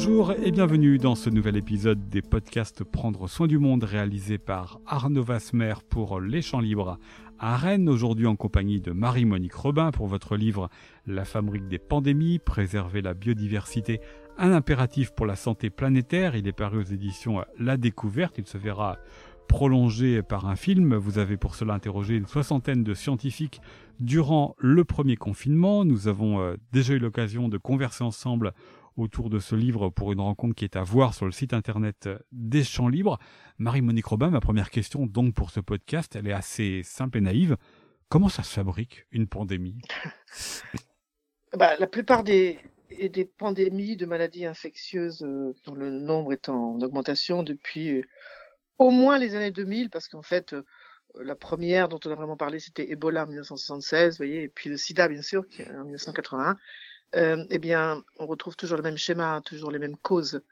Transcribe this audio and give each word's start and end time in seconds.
Bonjour 0.00 0.30
et 0.30 0.52
bienvenue 0.52 0.96
dans 0.96 1.16
ce 1.16 1.28
nouvel 1.28 1.56
épisode 1.56 2.08
des 2.08 2.22
podcasts 2.22 2.84
Prendre 2.84 3.26
soin 3.26 3.48
du 3.48 3.58
monde 3.58 3.82
réalisé 3.82 4.38
par 4.38 4.78
Arnaud 4.86 5.24
Vasmer 5.24 5.74
pour 5.90 6.20
Les 6.20 6.40
Champs 6.40 6.60
Libres 6.60 7.00
à 7.40 7.56
Rennes, 7.56 7.88
aujourd'hui 7.88 8.28
en 8.28 8.36
compagnie 8.36 8.80
de 8.80 8.92
Marie-Monique 8.92 9.54
Robin 9.54 9.90
pour 9.90 10.06
votre 10.06 10.36
livre 10.36 10.70
La 11.08 11.24
fabrique 11.24 11.66
des 11.66 11.80
pandémies, 11.80 12.38
préserver 12.38 13.02
la 13.02 13.12
biodiversité, 13.12 14.00
un 14.38 14.52
impératif 14.52 15.10
pour 15.10 15.26
la 15.26 15.34
santé 15.34 15.68
planétaire. 15.68 16.36
Il 16.36 16.46
est 16.46 16.52
paru 16.52 16.78
aux 16.78 16.92
éditions 16.92 17.44
La 17.58 17.76
Découverte, 17.76 18.38
il 18.38 18.46
se 18.46 18.56
verra 18.56 18.98
prolongé 19.48 20.22
par 20.22 20.46
un 20.46 20.54
film. 20.54 20.94
Vous 20.94 21.18
avez 21.18 21.36
pour 21.36 21.56
cela 21.56 21.74
interrogé 21.74 22.14
une 22.14 22.26
soixantaine 22.26 22.84
de 22.84 22.94
scientifiques 22.94 23.60
durant 23.98 24.54
le 24.58 24.84
premier 24.84 25.16
confinement. 25.16 25.84
Nous 25.84 26.06
avons 26.06 26.40
euh, 26.40 26.54
déjà 26.72 26.94
eu 26.94 26.98
l'occasion 27.00 27.48
de 27.48 27.58
converser 27.58 28.04
ensemble 28.04 28.52
autour 28.98 29.30
de 29.30 29.38
ce 29.38 29.54
livre 29.54 29.90
pour 29.90 30.12
une 30.12 30.20
rencontre 30.20 30.54
qui 30.54 30.64
est 30.64 30.76
à 30.76 30.82
voir 30.82 31.14
sur 31.14 31.26
le 31.26 31.32
site 31.32 31.52
internet 31.52 32.08
des 32.32 32.64
Champs 32.64 32.88
Libres. 32.88 33.18
Marie-Monique 33.58 34.06
Robin, 34.06 34.30
ma 34.30 34.40
première 34.40 34.70
question 34.70 35.06
donc 35.06 35.34
pour 35.34 35.50
ce 35.50 35.60
podcast, 35.60 36.16
elle 36.16 36.26
est 36.26 36.32
assez 36.32 36.82
simple 36.82 37.18
et 37.18 37.20
naïve. 37.20 37.56
Comment 38.08 38.28
ça 38.28 38.42
se 38.42 38.52
fabrique 38.52 39.06
une 39.10 39.26
pandémie? 39.26 39.78
Bah, 41.56 41.76
La 41.78 41.86
plupart 41.86 42.24
des, 42.24 42.58
des 42.90 43.24
pandémies 43.24 43.96
de 43.96 44.04
maladies 44.04 44.44
infectieuses 44.44 45.22
euh, 45.22 45.54
dont 45.64 45.74
le 45.74 45.90
nombre 45.90 46.34
est 46.34 46.50
en 46.50 46.78
augmentation 46.80 47.42
depuis 47.42 48.00
euh, 48.00 48.02
au 48.76 48.90
moins 48.90 49.18
les 49.18 49.34
années 49.34 49.50
2000, 49.50 49.88
parce 49.88 50.08
qu'en 50.08 50.20
fait, 50.20 50.52
euh, 50.52 50.62
la 51.14 51.34
première 51.34 51.88
dont 51.88 51.98
on 52.04 52.10
a 52.10 52.14
vraiment 52.14 52.36
parlé, 52.36 52.58
c'était 52.58 52.90
Ebola 52.90 53.24
en 53.24 53.28
1976, 53.28 54.14
vous 54.14 54.16
voyez, 54.18 54.42
et 54.42 54.48
puis 54.48 54.68
le 54.68 54.76
sida, 54.76 55.08
bien 55.08 55.22
sûr, 55.22 55.46
en 55.70 55.84
1981 55.84 56.58
euh, 57.16 57.44
eh 57.50 57.58
bien, 57.58 58.02
on 58.18 58.26
retrouve 58.26 58.56
toujours 58.56 58.76
le 58.76 58.82
même 58.82 58.98
schéma, 58.98 59.40
toujours 59.44 59.70
les 59.70 59.78
mêmes 59.78 59.96
causes. 59.96 60.42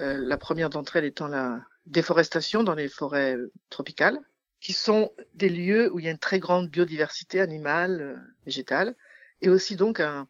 Euh, 0.00 0.18
la 0.18 0.36
première 0.36 0.70
d'entre 0.70 0.96
elles 0.96 1.04
étant 1.04 1.28
la 1.28 1.64
déforestation 1.86 2.62
dans 2.62 2.74
les 2.74 2.88
forêts 2.88 3.36
euh, 3.36 3.52
tropicales, 3.70 4.18
qui 4.60 4.72
sont 4.72 5.12
des 5.34 5.48
lieux 5.48 5.92
où 5.92 5.98
il 5.98 6.04
y 6.04 6.08
a 6.08 6.10
une 6.10 6.18
très 6.18 6.40
grande 6.40 6.68
biodiversité 6.68 7.40
animale, 7.40 8.22
végétale, 8.44 8.96
et 9.40 9.48
aussi 9.48 9.76
donc 9.76 10.00
un, 10.00 10.26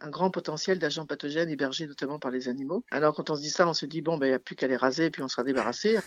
un 0.00 0.10
grand 0.10 0.30
potentiel 0.30 0.78
d'agents 0.78 1.06
pathogènes 1.06 1.50
hébergés 1.50 1.86
notamment 1.86 2.18
par 2.18 2.30
les 2.30 2.48
animaux. 2.48 2.84
Alors 2.90 3.14
quand 3.14 3.30
on 3.30 3.36
se 3.36 3.42
dit 3.42 3.50
ça, 3.50 3.66
on 3.68 3.74
se 3.74 3.86
dit 3.86 4.02
bon 4.02 4.18
ben 4.18 4.26
il 4.26 4.30
n'y 4.30 4.34
a 4.34 4.40
plus 4.40 4.56
qu'à 4.56 4.66
les 4.66 4.76
raser 4.76 5.06
et 5.06 5.10
puis 5.10 5.22
on 5.22 5.28
sera 5.28 5.44
débarrassé. 5.44 5.98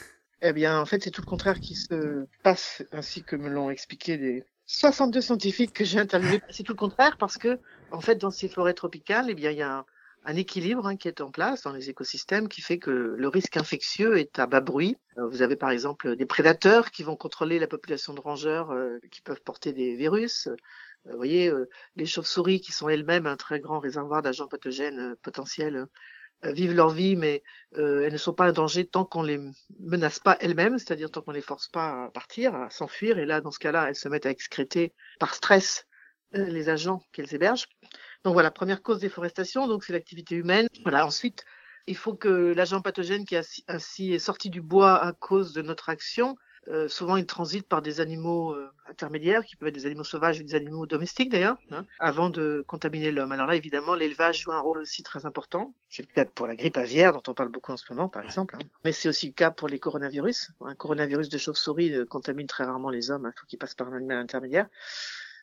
Eh 0.41 0.53
bien 0.53 0.79
en 0.79 0.85
fait 0.85 1.03
c'est 1.03 1.11
tout 1.11 1.21
le 1.21 1.27
contraire 1.27 1.59
qui 1.59 1.75
se 1.75 2.25
passe, 2.43 2.83
ainsi 2.91 3.23
que 3.23 3.35
me 3.35 3.49
l'ont 3.49 3.69
expliqué 3.69 4.17
des, 4.17 4.45
62 4.69 5.21
scientifiques 5.21 5.73
que 5.73 5.83
j'ai 5.83 5.97
interviewés. 5.97 6.41
C'est 6.51 6.61
tout 6.61 6.73
le 6.73 6.77
contraire 6.77 7.17
parce 7.17 7.39
que, 7.39 7.57
en 7.91 8.01
fait, 8.01 8.17
dans 8.17 8.29
ces 8.29 8.47
forêts 8.47 8.75
tropicales, 8.75 9.25
eh 9.27 9.33
bien, 9.33 9.49
il 9.49 9.57
y 9.57 9.63
a 9.63 9.83
un, 10.25 10.35
équilibre 10.35 10.85
hein, 10.85 10.95
qui 10.95 11.07
est 11.07 11.21
en 11.21 11.31
place 11.31 11.63
dans 11.63 11.73
les 11.73 11.89
écosystèmes 11.89 12.47
qui 12.47 12.61
fait 12.61 12.77
que 12.77 12.91
le 12.91 13.27
risque 13.29 13.57
infectieux 13.57 14.19
est 14.19 14.37
à 14.37 14.45
bas 14.45 14.61
bruit. 14.61 14.95
Euh, 15.17 15.27
vous 15.27 15.41
avez 15.41 15.55
par 15.55 15.71
exemple 15.71 16.15
des 16.15 16.25
prédateurs 16.27 16.91
qui 16.91 17.01
vont 17.01 17.15
contrôler 17.15 17.57
la 17.57 17.65
population 17.65 18.13
de 18.13 18.19
rongeurs 18.19 18.69
euh, 18.69 18.99
qui 19.09 19.21
peuvent 19.21 19.41
porter 19.41 19.73
des 19.73 19.95
virus. 19.95 20.45
Euh, 20.45 20.55
vous 21.05 21.17
voyez, 21.17 21.51
les 21.95 22.05
chauves-souris 22.05 22.61
qui 22.61 22.71
sont 22.71 22.89
elles-mêmes 22.89 23.25
un 23.25 23.37
très 23.37 23.59
grand 23.59 23.79
réservoir 23.79 24.21
d'agents 24.21 24.47
pathogènes 24.47 25.15
potentiels 25.23 25.77
euh, 25.77 25.85
vivent 26.43 26.73
leur 26.73 26.89
vie, 26.89 27.15
mais 27.15 27.43
euh, 27.77 28.03
elles 28.05 28.13
ne 28.13 28.17
sont 28.17 28.33
pas 28.33 28.45
un 28.45 28.51
danger 28.51 28.85
tant 28.85 29.05
qu'on 29.05 29.23
les 29.23 29.39
menace 29.79 30.19
pas 30.19 30.37
elles-mêmes, 30.39 30.77
c'est-à-dire 30.77 31.11
tant 31.11 31.21
qu'on 31.21 31.31
les 31.31 31.41
force 31.41 31.67
pas 31.67 32.05
à 32.05 32.09
partir, 32.09 32.55
à 32.55 32.69
s'enfuir. 32.69 33.19
Et 33.19 33.25
là, 33.25 33.41
dans 33.41 33.51
ce 33.51 33.59
cas-là, 33.59 33.89
elles 33.89 33.95
se 33.95 34.09
mettent 34.09 34.25
à 34.25 34.31
excréter 34.31 34.93
par 35.19 35.33
stress 35.33 35.85
euh, 36.35 36.45
les 36.45 36.69
agents 36.69 37.01
qu'elles 37.11 37.33
hébergent. 37.33 37.67
Donc 38.23 38.33
voilà, 38.33 38.51
première 38.51 38.81
cause 38.81 38.99
déforestation, 38.99 39.67
donc 39.67 39.83
c'est 39.83 39.93
l'activité 39.93 40.35
humaine. 40.35 40.67
Voilà, 40.83 41.05
ensuite, 41.05 41.45
il 41.87 41.95
faut 41.95 42.13
que 42.13 42.53
l'agent 42.53 42.81
pathogène 42.81 43.25
qui 43.25 43.35
ainsi 43.67 44.13
est 44.13 44.19
sorti 44.19 44.49
du 44.49 44.61
bois 44.61 45.03
à 45.03 45.13
cause 45.13 45.53
de 45.53 45.61
notre 45.61 45.89
action 45.89 46.35
euh, 46.69 46.87
souvent, 46.87 47.17
ils 47.17 47.25
transitent 47.25 47.67
par 47.67 47.81
des 47.81 47.99
animaux 47.99 48.53
euh, 48.53 48.69
intermédiaires, 48.87 49.43
qui 49.43 49.55
peuvent 49.55 49.69
être 49.69 49.75
des 49.75 49.87
animaux 49.87 50.03
sauvages 50.03 50.39
ou 50.39 50.43
des 50.43 50.53
animaux 50.53 50.85
domestiques 50.85 51.31
d'ailleurs, 51.31 51.57
hein, 51.71 51.85
avant 51.97 52.29
de 52.29 52.63
contaminer 52.67 53.11
l'homme. 53.11 53.31
Alors 53.31 53.47
là, 53.47 53.55
évidemment, 53.55 53.95
l'élevage 53.95 54.43
joue 54.43 54.51
un 54.51 54.59
rôle 54.59 54.77
aussi 54.77 55.01
très 55.01 55.25
important. 55.25 55.73
C'est 55.89 56.07
le 56.07 56.13
cas 56.13 56.25
pour 56.25 56.45
la 56.45 56.55
grippe 56.55 56.77
aviaire, 56.77 57.11
dont 57.11 57.23
on 57.27 57.33
parle 57.33 57.49
beaucoup 57.49 57.71
en 57.71 57.77
ce 57.77 57.91
moment, 57.91 58.07
par 58.07 58.23
exemple. 58.23 58.55
Hein. 58.55 58.65
Mais 58.85 58.91
c'est 58.91 59.09
aussi 59.09 59.27
le 59.27 59.33
cas 59.33 59.49
pour 59.49 59.67
les 59.67 59.79
coronavirus. 59.79 60.51
Un 60.61 60.75
coronavirus 60.75 61.29
de 61.29 61.37
chauve-souris 61.39 61.91
euh, 61.93 62.05
contamine 62.05 62.45
très 62.45 62.65
rarement 62.65 62.91
les 62.91 63.09
hommes, 63.09 63.31
il 63.35 63.39
faut 63.39 63.47
qu'il 63.47 63.57
passe 63.57 63.73
par 63.73 63.87
un 63.87 63.93
animal 63.93 64.17
intermédiaire. 64.17 64.67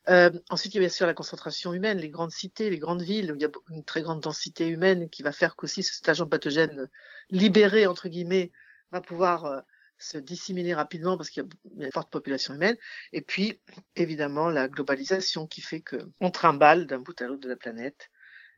Euh, 0.09 0.31
ensuite, 0.51 0.75
il 0.75 0.77
y 0.77 0.79
a 0.79 0.83
bien 0.83 0.89
sûr 0.89 1.09
la 1.09 1.15
concentration 1.15 1.73
humaine, 1.73 1.99
les 1.99 2.11
grandes 2.11 2.31
cités, 2.31 2.71
les 2.71 2.79
grandes 2.79 3.03
villes, 3.03 3.33
où 3.33 3.35
il 3.35 3.43
y 3.43 3.45
a 3.45 3.51
une 3.71 3.83
très 3.83 4.03
grande 4.03 4.21
densité 4.21 4.69
humaine 4.69 5.09
qui 5.11 5.25
va 5.25 5.33
faire 5.33 5.57
qu'aussi 5.57 5.83
cet 5.83 6.09
agent 6.09 6.27
pathogène 6.29 6.89
libéré, 7.31 7.89
entre 7.89 8.09
guillemets, 8.09 8.53
va 8.93 9.01
pouvoir 9.01 9.65
se 9.99 10.19
disséminer 10.19 10.75
rapidement 10.75 11.17
parce 11.17 11.31
qu'il 11.31 11.43
y 11.43 11.83
a 11.83 11.87
une 11.87 11.93
forte 11.93 12.11
population 12.11 12.55
humaine. 12.55 12.77
Et 13.13 13.23
puis, 13.23 13.61
évidemment, 13.95 14.49
la 14.49 14.69
globalisation 14.69 15.47
qui 15.47 15.61
fait 15.61 15.81
que 15.81 15.97
on 16.21 16.31
trimballe 16.31 16.87
d'un 16.87 16.99
bout 16.99 17.21
à 17.21 17.27
l'autre 17.27 17.41
de 17.41 17.49
la 17.49 17.57
planète 17.57 18.11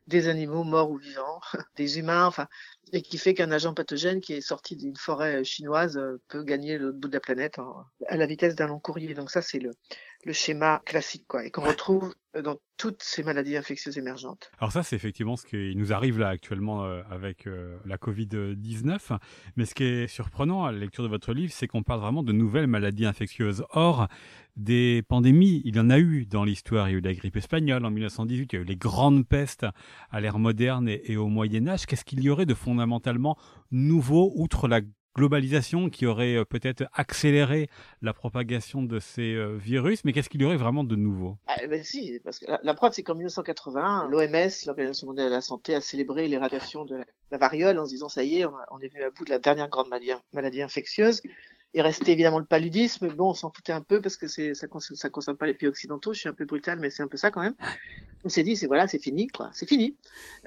des 0.08 0.28
animaux 0.28 0.64
morts 0.64 0.90
ou 0.90 0.96
vivants, 0.96 1.40
des 1.76 1.98
humains, 1.98 2.24
enfin, 2.24 2.48
et 2.92 3.02
qui 3.02 3.18
fait 3.18 3.34
qu'un 3.34 3.50
agent 3.50 3.74
pathogène 3.74 4.20
qui 4.20 4.32
est 4.32 4.40
sorti 4.40 4.74
d'une 4.74 4.96
forêt 4.96 5.44
chinoise 5.44 5.98
euh, 5.98 6.20
peut 6.28 6.42
gagner 6.42 6.78
l'autre 6.78 6.98
bout 6.98 7.08
de 7.08 7.14
la 7.14 7.20
planète 7.20 7.58
à 8.06 8.16
la 8.16 8.26
vitesse 8.26 8.54
d'un 8.54 8.68
long 8.68 8.80
courrier. 8.80 9.12
Donc 9.12 9.30
ça, 9.30 9.42
c'est 9.42 9.58
le, 9.58 9.72
le 10.24 10.32
schéma 10.32 10.82
classique, 10.84 11.24
quoi, 11.28 11.44
et 11.44 11.50
qu'on 11.50 11.62
retrouve 11.62 12.14
dans 12.42 12.56
toutes 12.76 13.02
ces 13.02 13.22
maladies 13.22 13.56
infectieuses 13.56 13.98
émergentes. 13.98 14.50
Alors 14.58 14.72
ça, 14.72 14.82
c'est 14.82 14.96
effectivement 14.96 15.36
ce 15.36 15.46
qui 15.46 15.74
nous 15.76 15.92
arrive 15.92 16.18
là 16.18 16.28
actuellement 16.28 16.84
euh, 16.84 17.02
avec 17.10 17.46
euh, 17.46 17.78
la 17.84 17.96
Covid-19. 17.96 19.18
Mais 19.56 19.64
ce 19.64 19.74
qui 19.74 19.84
est 19.84 20.06
surprenant 20.06 20.64
à 20.64 20.72
la 20.72 20.78
lecture 20.78 21.02
de 21.02 21.08
votre 21.08 21.32
livre, 21.32 21.52
c'est 21.52 21.66
qu'on 21.66 21.82
parle 21.82 22.00
vraiment 22.00 22.22
de 22.22 22.32
nouvelles 22.32 22.66
maladies 22.66 23.06
infectieuses. 23.06 23.64
Or, 23.70 24.08
des 24.56 25.02
pandémies, 25.08 25.62
il 25.64 25.76
y 25.76 25.80
en 25.80 25.90
a 25.90 25.98
eu 25.98 26.26
dans 26.26 26.44
l'histoire. 26.44 26.88
Il 26.88 26.92
y 26.92 26.94
a 26.96 26.98
eu 26.98 27.02
la 27.02 27.14
grippe 27.14 27.36
espagnole 27.36 27.84
en 27.84 27.90
1918, 27.90 28.52
il 28.52 28.56
y 28.56 28.58
a 28.58 28.62
eu 28.62 28.64
les 28.64 28.76
grandes 28.76 29.26
pestes 29.26 29.66
à 30.10 30.20
l'ère 30.20 30.38
moderne 30.38 30.88
et 30.88 31.16
au 31.16 31.28
Moyen 31.28 31.66
Âge. 31.68 31.86
Qu'est-ce 31.86 32.04
qu'il 32.04 32.22
y 32.22 32.30
aurait 32.30 32.46
de 32.46 32.54
fondamentalement 32.54 33.36
nouveau, 33.70 34.32
outre 34.34 34.68
la 34.68 34.80
globalisation 35.18 35.90
qui 35.90 36.06
aurait 36.06 36.36
euh, 36.36 36.44
peut-être 36.44 36.84
accéléré 36.94 37.68
la 38.02 38.12
propagation 38.12 38.82
de 38.82 39.00
ces 39.00 39.34
euh, 39.34 39.56
virus, 39.56 40.04
mais 40.04 40.12
qu'est-ce 40.12 40.28
qu'il 40.28 40.40
y 40.40 40.44
aurait 40.44 40.56
vraiment 40.56 40.84
de 40.84 40.96
nouveau? 40.96 41.36
Ah, 41.48 41.56
ben 41.68 41.82
Si, 41.82 42.20
parce 42.24 42.38
que 42.38 42.46
la, 42.62 42.74
preuve, 42.74 42.92
c'est 42.92 43.02
qu'en 43.02 43.16
1980, 43.16 44.08
l'OMS, 44.08 44.50
l'Organisation 44.66 45.06
mondiale 45.08 45.26
de 45.26 45.34
la 45.34 45.40
santé, 45.40 45.74
a 45.74 45.80
célébré 45.80 46.28
l'éradication 46.28 46.84
de 46.84 47.00
la, 47.30 47.38
variole 47.38 47.78
en 47.78 47.84
se 47.84 47.90
disant 47.90 48.08
ça 48.08 48.22
y 48.22 48.40
est, 48.40 48.46
on, 48.46 48.78
est 48.80 48.88
venu 48.88 49.02
à 49.02 49.10
bout 49.10 49.24
de 49.24 49.30
la 49.30 49.38
dernière 49.38 49.68
grande 49.68 49.88
maladie 50.32 50.62
infectieuse. 50.62 51.20
Il 51.74 51.82
restait 51.82 52.12
évidemment 52.12 52.38
le 52.38 52.46
paludisme, 52.46 53.08
bon, 53.08 53.30
on 53.30 53.34
s'en 53.34 53.50
foutait 53.50 53.72
un 53.72 53.82
peu 53.82 54.00
parce 54.00 54.16
que 54.16 54.26
c'est 54.26 54.54
ça 54.54 54.68
concerne, 54.68 54.96
ça 54.96 55.10
concerne 55.10 55.36
pas 55.36 55.46
les 55.46 55.54
pays 55.54 55.68
occidentaux. 55.68 56.14
Je 56.14 56.20
suis 56.20 56.28
un 56.28 56.32
peu 56.34 56.46
brutal, 56.46 56.78
mais 56.80 56.90
c'est 56.90 57.02
un 57.02 57.08
peu 57.08 57.18
ça 57.18 57.30
quand 57.30 57.42
même. 57.42 57.54
On 58.24 58.28
s'est 58.28 58.42
dit, 58.42 58.56
c'est 58.56 58.66
voilà, 58.66 58.88
c'est 58.88 58.98
fini, 58.98 59.28
quoi, 59.28 59.50
c'est 59.52 59.68
fini. 59.68 59.96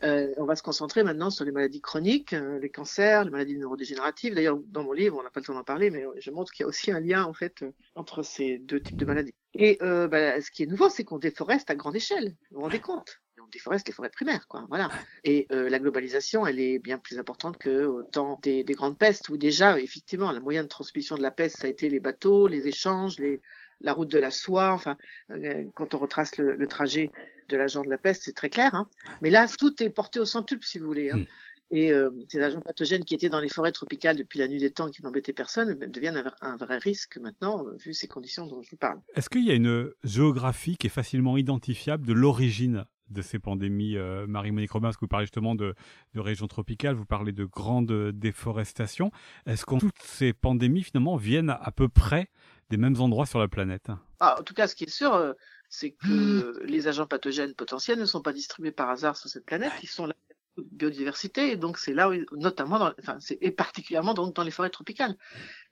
Euh, 0.04 0.34
on 0.38 0.46
va 0.46 0.56
se 0.56 0.64
concentrer 0.64 1.04
maintenant 1.04 1.30
sur 1.30 1.46
les 1.46 1.52
maladies 1.52 1.80
chroniques, 1.80 2.34
euh, 2.34 2.60
les 2.60 2.70
cancers, 2.70 3.24
les 3.24 3.32
maladies 3.32 3.58
neurodégénératives. 3.58 4.36
D'ailleurs, 4.36 4.58
dans 4.68 4.84
mon 4.84 4.92
livre, 4.92 5.18
on 5.18 5.24
n'a 5.24 5.30
pas 5.30 5.40
le 5.40 5.46
temps 5.46 5.54
d'en 5.54 5.64
parler, 5.64 5.90
mais 5.90 6.06
je 6.20 6.32
montre 6.32 6.52
qu'il 6.52 6.64
y 6.64 6.66
a 6.66 6.68
aussi 6.68 6.92
un 6.92 7.00
lien 7.00 7.24
en 7.24 7.34
fait 7.34 7.62
euh, 7.62 7.72
entre 7.96 8.24
ces 8.24 8.58
deux 8.58 8.82
types 8.82 8.98
de 8.98 9.06
maladies. 9.06 9.34
Et 9.54 9.78
euh, 9.82 10.08
bah, 10.08 10.42
ce 10.42 10.52
qui 10.52 10.64
est 10.64 10.66
nouveau, 10.66 10.90
c'est 10.90 11.04
qu'on 11.06 11.18
déforeste 11.20 11.70
à 11.70 11.76
grande 11.76 11.96
échelle. 11.96 12.36
Vous 12.50 12.58
vous 12.58 12.62
rendez 12.64 12.80
compte? 12.80 13.22
On 13.52 13.58
déforeste 13.58 13.88
les 13.88 13.94
forêts 13.94 14.10
primaires, 14.10 14.48
quoi. 14.48 14.66
Voilà. 14.70 14.90
Et 15.24 15.48
euh, 15.52 15.70
la 15.70 15.80
globalisation, 15.80 16.48
elle 16.48 16.60
est 16.60 16.80
bien 16.80 16.98
plus 16.98 17.20
importante 17.20 17.58
que 17.58 17.86
autant 17.86 18.40
des, 18.42 18.64
des, 18.64 18.74
grandes 18.74 18.98
pestes 18.98 19.30
où 19.30 19.38
déjà, 19.38 19.80
effectivement, 19.80 20.32
la 20.32 20.40
moyen 20.40 20.64
de 20.64 20.68
transmission 20.68 21.16
de 21.18 21.22
la 21.22 21.32
peste, 21.32 21.58
ça 21.58 21.68
a 21.68 21.70
été 21.70 21.90
les 21.90 22.00
bateaux, 22.00 22.48
les 22.48 22.68
échanges, 22.68 23.20
les, 23.20 23.42
la 23.82 23.94
route 23.94 24.10
de 24.10 24.20
la 24.20 24.32
soie. 24.32 24.72
Enfin, 24.72 24.98
euh, 25.32 25.66
quand 25.76 25.94
on 25.94 25.98
retrace 25.98 26.38
le, 26.38 26.56
le 26.56 26.68
trajet 26.68 27.12
de 27.50 27.58
l'agent 27.58 27.84
de 27.84 27.90
la 27.90 27.98
peste, 27.98 28.24
c'est 28.24 28.36
très 28.36 28.50
clair. 28.50 28.74
Hein. 28.74 28.88
Mais 29.22 29.30
là, 29.30 29.48
tout 29.48 29.82
est 29.84 29.90
porté 29.90 30.20
au 30.20 30.26
centuple, 30.26 30.66
si 30.66 30.80
vous 30.80 30.86
voulez. 30.86 31.12
Hein. 31.12 31.18
Mm. 31.18 31.26
Et 31.74 31.94
euh, 31.94 32.10
ces 32.28 32.42
agents 32.42 32.60
pathogènes 32.60 33.06
qui 33.06 33.16
étaient 33.16 33.30
dans 33.30 33.40
les 33.40 33.48
forêts 33.48 33.72
tropicales 33.72 34.18
depuis 34.18 34.40
la 34.40 34.50
nuit 34.50 34.60
des 34.60 34.72
temps, 34.72 34.90
qui 34.90 35.02
n'embêtaient 35.04 35.32
personne, 35.32 35.74
deviennent 35.74 36.18
un, 36.18 36.34
un, 36.42 36.58
vrai 36.58 36.78
risque 36.78 37.18
maintenant, 37.18 37.66
vu 37.80 37.94
ces 37.94 38.10
conditions 38.10 38.46
dont 38.46 38.62
je 38.62 38.72
vous 38.72 38.78
parle. 38.78 39.00
Est-ce 39.16 39.30
qu'il 39.30 39.46
y 39.46 39.52
a 39.52 39.54
une 39.54 39.90
géographie 40.04 40.76
qui 40.76 40.88
est 40.88 40.92
facilement 40.92 41.38
identifiable 41.38 42.06
de 42.06 42.12
l'origine 42.12 42.86
de 43.12 43.22
ces 43.22 43.40
pandémies. 43.40 43.98
Euh, 43.98 44.26
Marie-Monique 44.28 44.72
Robin, 44.72 44.88
parce 44.88 44.98
que 44.98 45.02
vous 45.02 45.10
parlez 45.10 45.26
justement 45.26 45.56
de, 45.56 45.76
de 46.14 46.20
régions 46.20 46.48
tropicales, 46.48 46.96
vous 46.96 47.06
parlez 47.06 47.32
de 47.32 47.46
grandes 47.46 48.12
déforestations. 48.12 49.12
Est-ce 49.46 49.66
que 49.66 49.80
toutes 49.80 50.02
ces 50.02 50.34
pandémies, 50.34 50.84
finalement, 50.84 51.16
viennent 51.16 51.50
à 51.50 51.72
peu 51.72 51.90
près 51.90 52.30
des 52.70 52.78
mêmes 52.78 53.00
endroits 53.00 53.26
sur 53.26 53.40
la 53.40 53.48
planète? 53.48 53.92
Ah, 54.20 54.38
En 54.40 54.44
tout 54.44 54.54
cas, 54.54 54.68
ce 54.68 54.76
qui 54.76 54.86
est 54.86 54.90
sûr, 54.90 55.14
euh, 55.14 55.34
c'est 55.70 55.92
que 55.92 56.62
les 56.66 56.88
agents 56.88 57.08
pathogènes 57.08 57.54
potentiels 57.54 58.00
ne 58.00 58.06
sont 58.06 58.22
pas 58.22 58.34
distribués 58.34 58.72
par 58.72 58.90
hasard 58.90 59.18
sur 59.18 59.30
cette 59.30 59.46
planète. 59.46 59.74
Ils 59.84 59.88
sont 59.88 60.06
là 60.06 60.14
biodiversité 60.58 61.52
et 61.52 61.56
donc 61.56 61.78
c'est 61.78 61.94
là 61.94 62.10
où 62.10 62.14
notamment 62.34 62.78
dans, 62.78 62.94
enfin 63.00 63.18
c'est 63.20 63.38
et 63.42 63.52
particulièrement 63.52 64.14
donc 64.14 64.36
dans 64.36 64.44
les 64.44 64.52
forêts 64.52 64.70
tropicales 64.70 65.16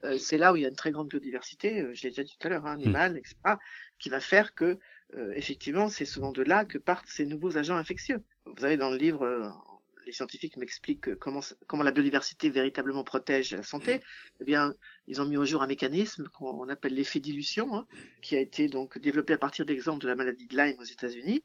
euh, 0.06 0.18
c'est 0.18 0.38
là 0.38 0.54
où 0.54 0.56
il 0.56 0.62
y 0.62 0.66
a 0.66 0.70
une 0.70 0.76
très 0.76 0.92
grande 0.92 1.10
biodiversité 1.10 1.82
euh, 1.82 1.94
je 1.94 2.04
l'ai 2.04 2.10
déjà 2.10 2.24
dit 2.24 2.38
tout 2.40 2.48
à 2.48 2.50
l'heure 2.50 2.66
hein, 2.66 2.74
animale 2.74 3.18
etc 3.18 3.36
qui 4.00 4.10
va 4.10 4.20
faire 4.20 4.56
que 4.56 4.80
euh, 5.16 5.32
effectivement 5.36 5.90
c'est 5.90 6.06
souvent 6.06 6.32
de 6.32 6.44
là 6.44 6.66
que 6.66 6.78
partent 6.78 7.08
ces 7.08 7.26
nouveaux 7.26 7.58
agents 7.58 7.76
infectieux. 7.76 8.24
Vous 8.46 8.66
avez 8.66 8.78
dans 8.78 8.90
le 8.90 8.98
livre 8.98 9.26
les 10.10 10.14
scientifiques 10.14 10.58
m'expliquent 10.58 11.16
comment, 11.16 11.42
comment 11.68 11.84
la 11.84 11.92
biodiversité 11.92 12.50
véritablement 12.50 13.04
protège 13.04 13.52
la 13.52 13.62
santé, 13.62 14.02
eh 14.40 14.44
bien, 14.44 14.74
ils 15.06 15.22
ont 15.22 15.26
mis 15.26 15.38
au 15.38 15.46
jour 15.46 15.62
un 15.62 15.68
mécanisme 15.68 16.28
qu'on 16.30 16.68
appelle 16.68 16.96
l'effet 16.96 17.20
dilution, 17.20 17.76
hein, 17.76 17.86
qui 18.24 18.36
a 18.36 18.40
été 18.40 18.70
donc 18.70 18.98
développé 18.98 19.34
à 19.34 19.38
partir 19.38 19.66
d'exemples 19.66 20.02
de 20.02 20.08
la 20.08 20.16
maladie 20.16 20.48
de 20.48 20.58
Lyme 20.58 20.80
aux 20.80 20.84
États-Unis, 20.84 21.44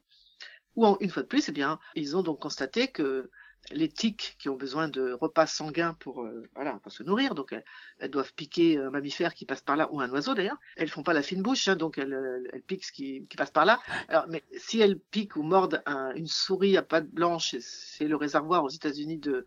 où 0.75 0.97
une 0.99 1.11
fois 1.11 1.21
de 1.21 1.27
plus, 1.27 1.47
eh 1.47 1.51
bien, 1.51 1.79
ils 1.93 2.17
ont 2.17 2.23
donc 2.23 2.41
constaté 2.41 2.87
que 2.87 3.29
les 3.71 3.89
tiques 3.89 4.35
qui 4.39 4.49
ont 4.49 4.55
besoin 4.55 4.87
de 4.87 5.13
repas 5.13 5.47
sanguins 5.47 5.95
pour 5.99 6.23
euh, 6.23 6.47
voilà 6.55 6.73
pour 6.83 6.91
se 6.91 7.03
nourrir. 7.03 7.35
Donc 7.35 7.55
elles, 7.99 8.11
doivent 8.11 8.33
piquer 8.33 8.77
un 8.77 8.89
mammifère 8.89 9.33
qui 9.33 9.45
passe 9.45 9.61
par 9.61 9.75
là 9.75 9.89
ou 9.91 10.01
un 10.01 10.09
oiseau 10.09 10.33
d'ailleurs. 10.33 10.57
Elles 10.75 10.89
font 10.89 11.03
pas 11.03 11.13
la 11.13 11.21
fine 11.21 11.41
bouche 11.41 11.67
hein, 11.67 11.75
donc 11.75 11.97
elles, 11.97 12.47
elles, 12.53 12.61
piquent 12.61 12.85
ce 12.85 12.91
qui, 12.91 13.25
qui, 13.29 13.37
passe 13.37 13.51
par 13.51 13.65
là. 13.65 13.79
Alors 14.07 14.25
mais 14.29 14.43
si 14.57 14.79
elles 14.79 14.99
piquent 14.99 15.35
ou 15.35 15.43
mordent 15.43 15.81
une 16.15 16.27
souris 16.27 16.77
à 16.77 16.81
pattes 16.81 17.09
blanches 17.09 17.55
c'est 17.59 18.07
le 18.07 18.15
réservoir 18.15 18.63
aux 18.63 18.69
États-Unis 18.69 19.17
de 19.17 19.45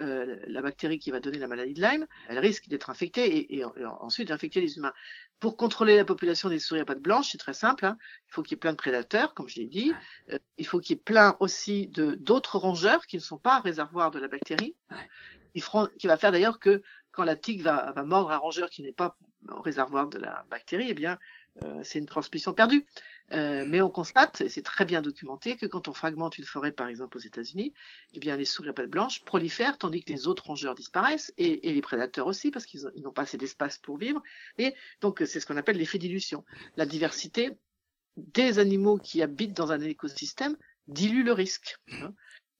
euh, 0.00 0.36
la 0.46 0.62
bactérie 0.62 0.98
qui 0.98 1.10
va 1.10 1.20
donner 1.20 1.38
la 1.38 1.48
maladie 1.48 1.74
de 1.74 1.80
Lyme, 1.80 2.06
elle 2.28 2.38
risque 2.38 2.68
d'être 2.68 2.90
infectée 2.90 3.26
et, 3.26 3.56
et, 3.56 3.58
et 3.60 3.84
ensuite 3.84 4.28
d'infecter 4.28 4.60
les 4.60 4.76
humains. 4.76 4.92
Pour 5.40 5.56
contrôler 5.56 5.96
la 5.96 6.04
population 6.04 6.48
des 6.48 6.58
souris 6.58 6.80
à 6.80 6.84
pattes 6.84 7.00
blanches, 7.00 7.30
c'est 7.32 7.38
très 7.38 7.54
simple. 7.54 7.86
Hein. 7.86 7.96
Il 8.28 8.32
faut 8.32 8.42
qu'il 8.42 8.52
y 8.52 8.54
ait 8.56 8.60
plein 8.60 8.72
de 8.72 8.76
prédateurs, 8.76 9.34
comme 9.34 9.48
je 9.48 9.56
l'ai 9.60 9.66
dit. 9.66 9.92
Euh, 10.32 10.38
il 10.56 10.66
faut 10.66 10.80
qu'il 10.80 10.96
y 10.96 10.98
ait 10.98 11.02
plein 11.02 11.36
aussi 11.40 11.86
de 11.88 12.14
d'autres 12.14 12.58
rongeurs 12.58 13.06
qui 13.06 13.16
ne 13.16 13.22
sont 13.22 13.38
pas 13.38 13.60
réservoirs 13.60 14.10
de 14.10 14.18
la 14.18 14.28
bactérie. 14.28 14.74
Ils 15.54 15.62
feront, 15.62 15.88
qui 15.98 16.06
va 16.06 16.16
faire 16.16 16.32
d'ailleurs 16.32 16.58
que 16.58 16.82
quand 17.12 17.24
la 17.24 17.36
tique 17.36 17.62
va, 17.62 17.92
va 17.92 18.04
mordre 18.04 18.30
un 18.30 18.36
rongeur 18.36 18.70
qui 18.70 18.82
n'est 18.82 18.92
pas 18.92 19.16
au 19.48 19.60
réservoir 19.60 20.08
de 20.08 20.18
la 20.18 20.44
bactérie, 20.50 20.86
eh 20.88 20.94
bien, 20.94 21.18
euh, 21.62 21.80
c'est 21.82 21.98
une 21.98 22.06
transmission 22.06 22.52
perdue. 22.52 22.86
Euh, 23.32 23.64
mais 23.66 23.82
on 23.82 23.90
constate, 23.90 24.40
et 24.40 24.48
c'est 24.48 24.62
très 24.62 24.84
bien 24.84 25.02
documenté, 25.02 25.56
que 25.56 25.66
quand 25.66 25.88
on 25.88 25.92
fragmente 25.92 26.38
une 26.38 26.44
forêt, 26.44 26.72
par 26.72 26.88
exemple 26.88 27.18
aux 27.18 27.20
États-Unis, 27.20 27.74
eh 28.14 28.20
bien 28.20 28.36
les 28.36 28.46
souris 28.46 28.70
à 28.70 28.72
pattes 28.72 28.88
blanches 28.88 29.24
prolifèrent 29.24 29.76
tandis 29.76 30.02
que 30.02 30.12
les 30.12 30.26
autres 30.26 30.46
rongeurs 30.46 30.74
disparaissent 30.74 31.32
et, 31.36 31.68
et 31.68 31.74
les 31.74 31.82
prédateurs 31.82 32.26
aussi 32.26 32.50
parce 32.50 32.64
qu'ils 32.64 32.90
n'ont 32.96 33.12
pas 33.12 33.22
assez 33.22 33.36
d'espace 33.36 33.78
pour 33.78 33.98
vivre. 33.98 34.22
Et 34.56 34.74
donc 35.00 35.22
c'est 35.26 35.40
ce 35.40 35.46
qu'on 35.46 35.56
appelle 35.58 35.76
l'effet 35.76 35.98
dilution. 35.98 36.44
La 36.76 36.86
diversité 36.86 37.58
des 38.16 38.58
animaux 38.58 38.98
qui 38.98 39.22
habitent 39.22 39.56
dans 39.56 39.72
un 39.72 39.80
écosystème 39.80 40.56
dilue 40.86 41.22
le 41.22 41.32
risque. 41.32 41.76
Hein. 41.92 42.14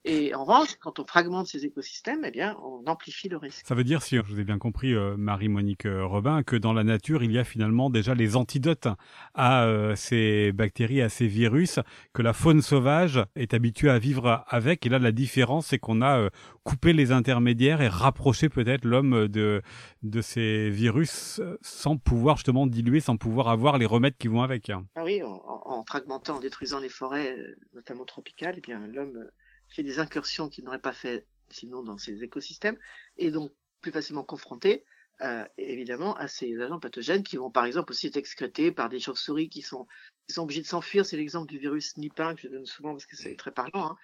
Et 0.04 0.34
en 0.34 0.44
revanche, 0.44 0.76
quand 0.80 1.00
on 1.00 1.06
fragmente 1.06 1.48
ces 1.48 1.64
écosystèmes, 1.66 2.24
eh 2.24 2.30
bien, 2.30 2.56
on 2.62 2.84
amplifie 2.86 3.28
le 3.28 3.36
risque. 3.36 3.66
Ça 3.66 3.74
veut 3.74 3.84
dire, 3.84 4.00
si 4.02 4.16
je 4.16 4.22
vous 4.22 4.38
ai 4.40 4.44
bien 4.44 4.58
compris, 4.58 4.94
euh, 4.94 5.16
Marie-Monique 5.16 5.86
euh, 5.86 6.06
Robin, 6.06 6.42
que 6.44 6.56
dans 6.56 6.72
la 6.72 6.84
nature, 6.84 7.22
il 7.24 7.32
y 7.32 7.38
a 7.38 7.44
finalement 7.44 7.90
déjà 7.90 8.14
les 8.14 8.36
antidotes 8.36 8.88
à 9.34 9.64
euh, 9.64 9.96
ces 9.96 10.52
bactéries, 10.52 11.02
à 11.02 11.08
ces 11.08 11.26
virus, 11.26 11.80
que 12.14 12.22
la 12.22 12.32
faune 12.32 12.62
sauvage 12.62 13.20
est 13.34 13.54
habituée 13.54 13.90
à 13.90 13.98
vivre 13.98 14.44
avec. 14.48 14.86
Et 14.86 14.88
là, 14.88 14.98
la 14.98 15.12
différence, 15.12 15.66
c'est 15.66 15.78
qu'on 15.78 16.00
a 16.00 16.18
euh, 16.18 16.30
coupé 16.62 16.92
les 16.92 17.12
intermédiaires 17.12 17.82
et 17.82 17.88
rapproché 17.88 18.48
peut-être 18.48 18.84
l'homme 18.84 19.26
de, 19.26 19.62
de 20.02 20.20
ces 20.22 20.70
virus 20.70 21.40
sans 21.60 21.96
pouvoir 21.96 22.36
justement 22.36 22.66
diluer, 22.66 23.00
sans 23.00 23.16
pouvoir 23.16 23.48
avoir 23.48 23.78
les 23.78 23.86
remèdes 23.86 24.16
qui 24.16 24.28
vont 24.28 24.42
avec. 24.42 24.70
Ah 24.70 25.04
oui, 25.04 25.22
en, 25.22 25.42
en 25.44 25.84
fragmentant, 25.84 26.36
en 26.36 26.40
détruisant 26.40 26.78
les 26.78 26.88
forêts, 26.88 27.36
notamment 27.74 28.04
tropicales, 28.04 28.54
eh 28.58 28.60
bien, 28.60 28.86
l'homme 28.86 29.28
fait 29.68 29.82
des 29.82 29.98
incursions 29.98 30.48
qu'il 30.48 30.64
n'aurait 30.64 30.80
pas 30.80 30.92
fait 30.92 31.26
sinon 31.50 31.82
dans 31.82 31.98
ces 31.98 32.22
écosystèmes, 32.22 32.78
et 33.16 33.30
donc 33.30 33.52
plus 33.80 33.92
facilement 33.92 34.24
confronté 34.24 34.84
euh, 35.22 35.44
évidemment 35.56 36.14
à 36.14 36.28
ces 36.28 36.60
agents 36.60 36.78
pathogènes 36.78 37.24
qui 37.24 37.36
vont 37.36 37.50
par 37.50 37.64
exemple 37.64 37.90
aussi 37.90 38.06
être 38.06 38.16
excrétés 38.16 38.70
par 38.70 38.88
des 38.88 39.00
chauves-souris 39.00 39.48
qui 39.48 39.62
sont, 39.62 39.88
qui 40.28 40.34
sont 40.34 40.42
obligés 40.42 40.62
de 40.62 40.66
s'enfuir. 40.66 41.04
C'est 41.04 41.16
l'exemple 41.16 41.48
du 41.48 41.58
virus 41.58 41.96
Nipah 41.96 42.34
que 42.34 42.42
je 42.42 42.48
donne 42.48 42.66
souvent 42.66 42.92
parce 42.92 43.06
que 43.06 43.16
c'est 43.16 43.34
très 43.34 43.50
parlant. 43.50 43.90
Hein. 43.90 43.96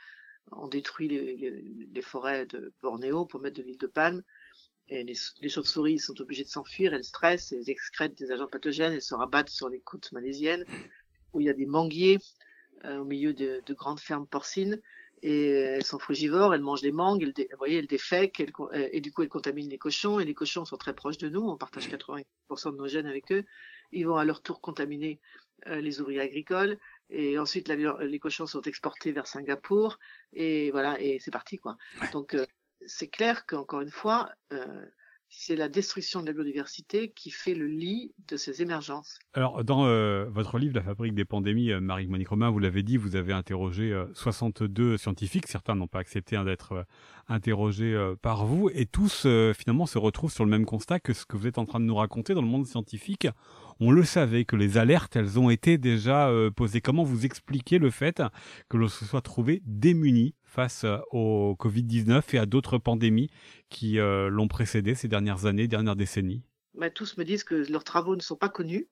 On 0.51 0.67
détruit 0.67 1.07
les, 1.07 1.37
les, 1.37 1.51
les, 1.93 2.03
forêts 2.03 2.47
de 2.47 2.73
Bornéo 2.83 3.27
pour 3.27 3.41
mettre 3.41 3.59
de 3.59 3.63
l'huile 3.63 3.79
de 3.79 3.87
palme. 3.87 4.25
Et 4.89 5.05
les, 5.05 5.15
les 5.41 5.49
chauves-souris 5.49 6.01
sont 6.01 6.21
obligées 6.21 6.43
de 6.43 6.49
s'enfuir, 6.49 6.93
elles 6.93 7.05
stressent, 7.05 7.53
elles 7.53 7.71
excrètent 7.71 8.19
des 8.19 8.33
agents 8.33 8.49
pathogènes, 8.49 8.93
elles 8.93 9.01
se 9.01 9.15
rabattent 9.15 9.51
sur 9.51 9.69
les 9.69 9.81
côtes 9.81 10.11
malaisiennes 10.11 10.65
où 11.33 11.41
il 11.41 11.47
y 11.47 11.49
a 11.49 11.55
des 11.55 11.65
manguiers 11.65 12.19
euh, 12.85 12.99
au 12.99 13.05
milieu 13.05 13.33
de, 13.33 13.63
de 13.65 13.75
grandes 13.75 14.01
fermes 14.01 14.27
porcines 14.27 14.81
et 15.25 15.49
elles 15.49 15.87
sont 15.87 15.99
frugivores, 15.99 16.55
elles 16.55 16.61
mangent 16.61 16.83
les 16.83 16.93
mangues, 16.93 17.23
elles, 17.23 17.47
vous 17.51 17.57
voyez, 17.57 17.79
elles 17.79 17.87
défèquent, 17.87 18.41
elles, 18.41 18.53
et 18.93 19.01
du 19.01 19.11
coup 19.11 19.23
elles 19.23 19.31
contaminent 19.31 19.71
les 19.71 19.79
cochons, 19.79 20.21
et 20.21 20.25
les 20.27 20.35
cochons 20.35 20.67
sont 20.67 20.77
très 20.77 20.95
proches 20.95 21.17
de 21.17 21.31
nous, 21.31 21.41
on 21.41 21.57
partage 21.57 21.89
80% 21.89 22.73
de 22.73 22.77
nos 22.77 22.89
gènes 22.89 23.07
avec 23.07 23.33
eux, 23.33 23.43
ils 23.91 24.07
vont 24.07 24.17
à 24.17 24.27
leur 24.27 24.43
tour 24.43 24.61
contaminer 24.61 25.21
euh, 25.67 25.81
les 25.81 26.03
ouvriers 26.03 26.21
agricoles, 26.21 26.77
et 27.09 27.39
ensuite 27.39 27.69
la, 27.69 27.77
les 28.05 28.19
cochons 28.19 28.47
sont 28.47 28.61
exportés 28.61 29.13
vers 29.13 29.27
Singapour, 29.27 29.99
et 30.35 30.71
voilà, 30.73 31.01
et 31.01 31.19
c'est 31.21 31.31
parti 31.31 31.57
quoi. 31.57 31.79
Donc 32.13 32.35
euh, 32.35 32.45
c'est 32.85 33.09
clair 33.09 33.47
qu'encore 33.47 33.81
une 33.81 33.91
fois, 33.91 34.31
euh, 34.53 34.85
c'est 35.37 35.57
la 35.57 35.69
destruction 35.69 36.21
de 36.21 36.27
la 36.27 36.33
biodiversité 36.33 37.11
qui 37.11 37.31
fait 37.31 37.55
le 37.55 37.67
lit 37.67 38.13
de 38.29 38.37
ces 38.37 38.63
émergences. 38.63 39.19
Alors, 39.35 39.65
dans 39.65 39.87
euh, 39.87 40.27
votre 40.31 40.59
livre, 40.59 40.75
La 40.75 40.83
fabrique 40.83 41.15
des 41.15 41.25
pandémies, 41.25 41.73
euh, 41.73 41.81
Marie-Monique 41.81 42.29
Romain, 42.29 42.51
vous 42.51 42.61
l'avez 42.61 42.83
dit, 42.83 42.97
vous 42.97 43.17
avez 43.17 43.33
interrogé 43.33 43.93
euh, 43.93 44.07
62 44.15 44.97
scientifiques. 44.97 45.47
Certains 45.47 45.75
n'ont 45.75 45.89
pas 45.89 45.99
accepté 45.99 46.37
hein, 46.37 46.45
d'être 46.45 46.73
euh, 46.73 46.83
interrogés 47.29 47.95
euh, 47.95 48.15
par 48.21 48.47
vous. 48.47 48.71
Et 48.73 48.87
tous, 48.87 49.27
finalement, 49.57 49.87
se 49.87 49.99
retrouvent 49.99 50.33
sur 50.33 50.45
le 50.45 50.51
même 50.51 50.65
constat 50.65 51.01
que 51.01 51.13
ce 51.13 51.27
que 51.27 51.37
vous 51.37 51.47
êtes 51.47 51.59
en 51.59 51.67
train 51.67 51.81
de 51.81 51.85
nous 51.85 51.97
raconter 51.97 52.35
dans 52.35 52.43
le 52.43 52.49
monde 52.49 52.67
scientifique. 52.67 53.27
On 53.81 53.91
le 53.91 54.05
savait 54.05 54.45
que 54.45 54.57
les 54.57 54.79
alertes, 54.79 55.17
elles 55.17 55.39
ont 55.39 55.51
été 55.51 55.79
déjà 55.79 56.31
posées. 56.55 56.81
Comment 56.81 57.03
vous 57.03 57.27
expliquez 57.27 57.79
le 57.79 57.91
fait 57.91 58.23
que 58.69 58.77
l'on 58.77 58.89
se 58.89 59.05
soit 59.05 59.21
trouvé 59.21 59.63
démuni 59.67 60.35
face 60.55 60.87
au 61.11 61.57
Covid-19 61.59 62.23
et 62.35 62.39
à 62.39 62.47
d'autres 62.47 62.79
pandémies 62.79 63.31
qui 63.69 63.99
euh, 63.99 64.29
l'ont 64.29 64.49
précédé 64.49 64.95
ces 64.95 65.09
dernières 65.09 65.47
années, 65.47 65.69
dernières 65.69 65.97
décennies 65.97 66.43
bah, 66.75 66.91
tous 66.91 67.17
me 67.19 67.25
disent 67.25 67.45
que 67.45 67.55
leurs 67.71 67.85
travaux 67.85 68.17
ne 68.17 68.21
sont 68.21 68.35
pas 68.35 68.49
connus, 68.49 68.89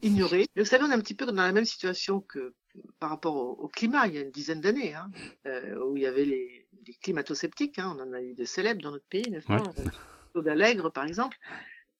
ignorés. 0.00 0.46
Mais 0.56 0.62
vous 0.62 0.68
savez, 0.68 0.84
on 0.84 0.90
est 0.90 0.94
un 0.94 1.00
petit 1.00 1.14
peu 1.14 1.26
dans 1.26 1.34
la 1.34 1.52
même 1.52 1.66
situation 1.66 2.20
que 2.20 2.54
par 2.98 3.10
rapport 3.10 3.36
au, 3.36 3.50
au 3.62 3.68
climat 3.68 4.06
il 4.06 4.14
y 4.14 4.18
a 4.18 4.22
une 4.22 4.30
dizaine 4.30 4.62
d'années, 4.62 4.94
hein, 4.94 5.10
euh, 5.46 5.78
où 5.84 5.98
il 5.98 6.02
y 6.02 6.06
avait 6.06 6.24
les, 6.24 6.66
les 6.86 6.94
climato-sceptiques. 6.94 7.78
Hein, 7.78 7.94
on 7.98 8.02
en 8.02 8.12
a 8.14 8.22
eu 8.22 8.34
des 8.34 8.46
célèbres 8.46 8.80
dans 8.82 8.90
notre 8.90 9.06
pays, 9.06 9.30
n'est-ce 9.30 9.46
pas? 9.46 9.62
Claude 10.32 10.48
Allègre, 10.48 10.90
par 10.90 11.04
exemple. 11.04 11.36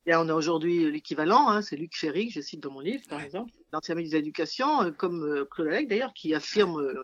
Et 0.07 0.15
on 0.15 0.29
a 0.29 0.35
aujourd'hui 0.35 0.91
l'équivalent, 0.91 1.49
hein, 1.49 1.63
c'est 1.63 1.77
Luc 1.77 1.97
Ferry, 1.97 2.29
que 2.29 2.35
je 2.35 2.41
cite 2.41 2.61
dans 2.61 2.71
mon 2.71 2.81
livre, 2.81 3.03
par 3.09 3.21
exemple, 3.21 3.53
l'ancien 3.73 3.97
ministre 3.97 4.15
de 4.15 4.21
l'Éducation, 4.21 4.83
euh, 4.83 4.91
comme 4.93 5.25
euh, 5.25 5.45
Claude 5.45 5.69
Allègre 5.69 5.89
d'ailleurs, 5.89 6.15
qui 6.15 6.33
affirme 6.33 6.79
euh, 6.79 7.03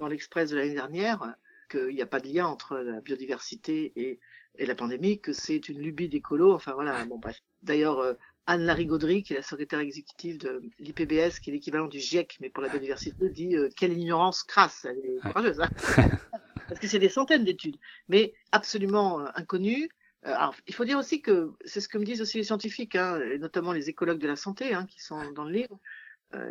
dans 0.00 0.08
l'Express 0.08 0.50
de 0.50 0.56
l'année 0.56 0.74
dernière 0.74 1.34
qu'il 1.68 1.94
n'y 1.94 2.02
a 2.02 2.06
pas 2.06 2.20
de 2.20 2.28
lien 2.28 2.46
entre 2.46 2.78
la 2.78 3.00
biodiversité 3.00 3.92
et, 3.96 4.20
et 4.58 4.66
la 4.66 4.74
pandémie, 4.74 5.20
que 5.20 5.32
c'est 5.32 5.68
une 5.68 5.80
lubie 5.80 6.08
d'écolo. 6.08 6.52
Enfin 6.52 6.72
voilà, 6.74 7.04
bon 7.04 7.18
bref. 7.18 7.40
D'ailleurs, 7.62 7.98
euh, 7.98 8.14
Anne-Larie 8.46 8.86
Gaudry, 8.86 9.22
qui 9.22 9.32
est 9.32 9.36
la 9.36 9.42
secrétaire 9.42 9.80
exécutive 9.80 10.38
de 10.38 10.62
l'IPBS, 10.78 11.40
qui 11.40 11.50
est 11.50 11.52
l'équivalent 11.52 11.86
du 11.86 11.98
GIEC, 11.98 12.36
mais 12.40 12.50
pour 12.50 12.62
la 12.62 12.68
biodiversité, 12.68 13.28
dit 13.30 13.56
euh, 13.56 13.68
quelle 13.76 13.92
ignorance 13.92 14.42
crasse. 14.42 14.84
Elle 14.84 14.98
est 14.98 15.20
courageuse, 15.20 15.60
hein 15.60 15.70
parce 16.68 16.80
que 16.80 16.86
c'est 16.86 16.98
des 16.98 17.08
centaines 17.08 17.44
d'études, 17.44 17.76
mais 18.08 18.34
absolument 18.52 19.20
euh, 19.20 19.26
inconnues. 19.34 19.88
Alors, 20.22 20.54
il 20.66 20.74
faut 20.74 20.86
dire 20.86 20.98
aussi 20.98 21.20
que 21.20 21.52
c'est 21.66 21.80
ce 21.80 21.88
que 21.88 21.98
me 21.98 22.04
disent 22.04 22.22
aussi 22.22 22.38
les 22.38 22.44
scientifiques, 22.44 22.96
hein, 22.96 23.20
et 23.20 23.38
notamment 23.38 23.72
les 23.72 23.90
écologues 23.90 24.20
de 24.20 24.26
la 24.26 24.36
santé, 24.36 24.72
hein, 24.72 24.86
qui 24.86 25.02
sont 25.02 25.32
dans 25.32 25.44
le 25.44 25.52
livre, 25.52 25.78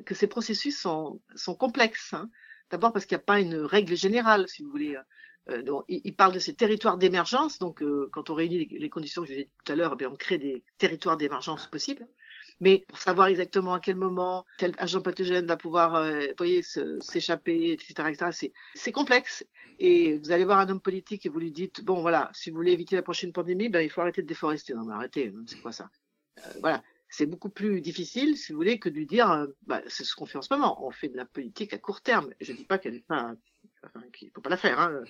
que 0.06 0.16
ces 0.16 0.28
processus 0.28 0.80
sont, 0.80 1.20
sont 1.36 1.56
complexes. 1.56 2.16
Hein. 2.74 2.78
D'abord 2.78 2.94
parce 2.94 3.06
qu'il 3.06 3.16
n'y 3.16 3.22
a 3.22 3.26
pas 3.26 3.40
une 3.40 3.56
règle 3.56 3.96
générale, 3.96 4.48
si 4.48 4.64
vous 4.64 4.72
voulez. 4.72 4.98
Euh, 5.50 5.62
donc, 5.62 5.84
il, 5.90 6.16
parle 6.16 6.34
de 6.34 6.40
ces 6.40 6.54
territoires 6.54 6.98
d'émergence. 6.98 7.60
Donc, 7.60 7.82
euh, 7.82 8.10
quand 8.12 8.30
on 8.30 8.34
réunit 8.34 8.66
les, 8.66 8.90
conditions 8.90 9.22
que 9.24 9.28
je 9.28 9.34
vous 9.34 9.40
ai 9.40 9.44
dit 9.44 9.52
tout 9.66 9.72
à 9.72 9.76
l'heure, 9.76 9.96
eh 10.00 10.06
on 10.06 10.16
crée 10.16 10.38
des 10.38 10.64
territoires 10.78 11.18
d'émergence 11.18 11.68
possibles. 11.68 12.08
Mais 12.60 12.86
pour 12.88 12.98
savoir 12.98 13.28
exactement 13.28 13.74
à 13.74 13.80
quel 13.80 13.96
moment 13.96 14.46
tel 14.58 14.74
agent 14.78 15.02
pathogène 15.02 15.46
va 15.46 15.58
pouvoir, 15.58 15.96
euh, 15.96 16.28
s'échapper, 17.02 17.72
etc., 17.74 18.10
etc., 18.10 18.52
c'est 18.76 18.92
complexe. 18.92 19.46
Et 19.80 20.20
vous 20.20 20.32
allez 20.32 20.46
voir 20.46 20.60
un 20.60 20.70
homme 20.70 20.80
politique 20.80 21.26
et 21.26 21.30
vous 21.30 21.40
lui 21.40 21.52
dites, 21.52 21.84
bon, 21.84 22.02
voilà, 22.02 22.30
si 22.34 22.52
vous 22.52 22.56
voulez 22.58 22.72
éviter 22.72 22.96
la 22.96 23.02
prochaine 23.02 23.34
pandémie, 23.34 23.70
ben, 23.70 23.82
il 23.82 23.90
faut 23.90 24.02
arrêter 24.02 24.22
de 24.22 24.28
déforester. 24.28 24.74
Non, 24.74 24.86
mais 24.86 24.94
arrêtez, 24.94 25.34
c'est 25.48 25.62
quoi 25.62 25.72
ça? 25.72 25.90
Euh, 26.40 26.52
Voilà 26.62 26.82
c'est 27.14 27.28
beaucoup 27.28 27.50
plus 27.50 27.80
difficile, 27.80 28.36
si 28.38 28.52
vous 28.52 28.58
voulez, 28.58 28.80
que 28.80 28.90
de 28.90 29.04
dire, 29.04 29.30
euh, 29.30 29.46
bah, 29.68 29.84
c'est 29.88 30.04
ce 30.04 30.16
qu'on 30.16 30.26
fait 30.26 30.40
en 30.40 30.42
ce 30.42 30.52
moment. 30.52 30.84
On 30.84 30.90
fait 30.90 31.10
de 31.10 31.16
la 31.16 31.26
politique 31.26 31.72
à 31.72 31.78
court 31.78 32.02
terme. 32.02 32.34
Je 32.42 32.54
dis 32.54 32.66
pas 32.66 32.80
qu'elle 32.80 33.04
enfin, 33.08 33.38
qu'il 34.14 34.32
faut 34.32 34.42
pas 34.42 34.50
la 34.50 34.58
faire, 34.58 34.80
hein. 34.80 35.04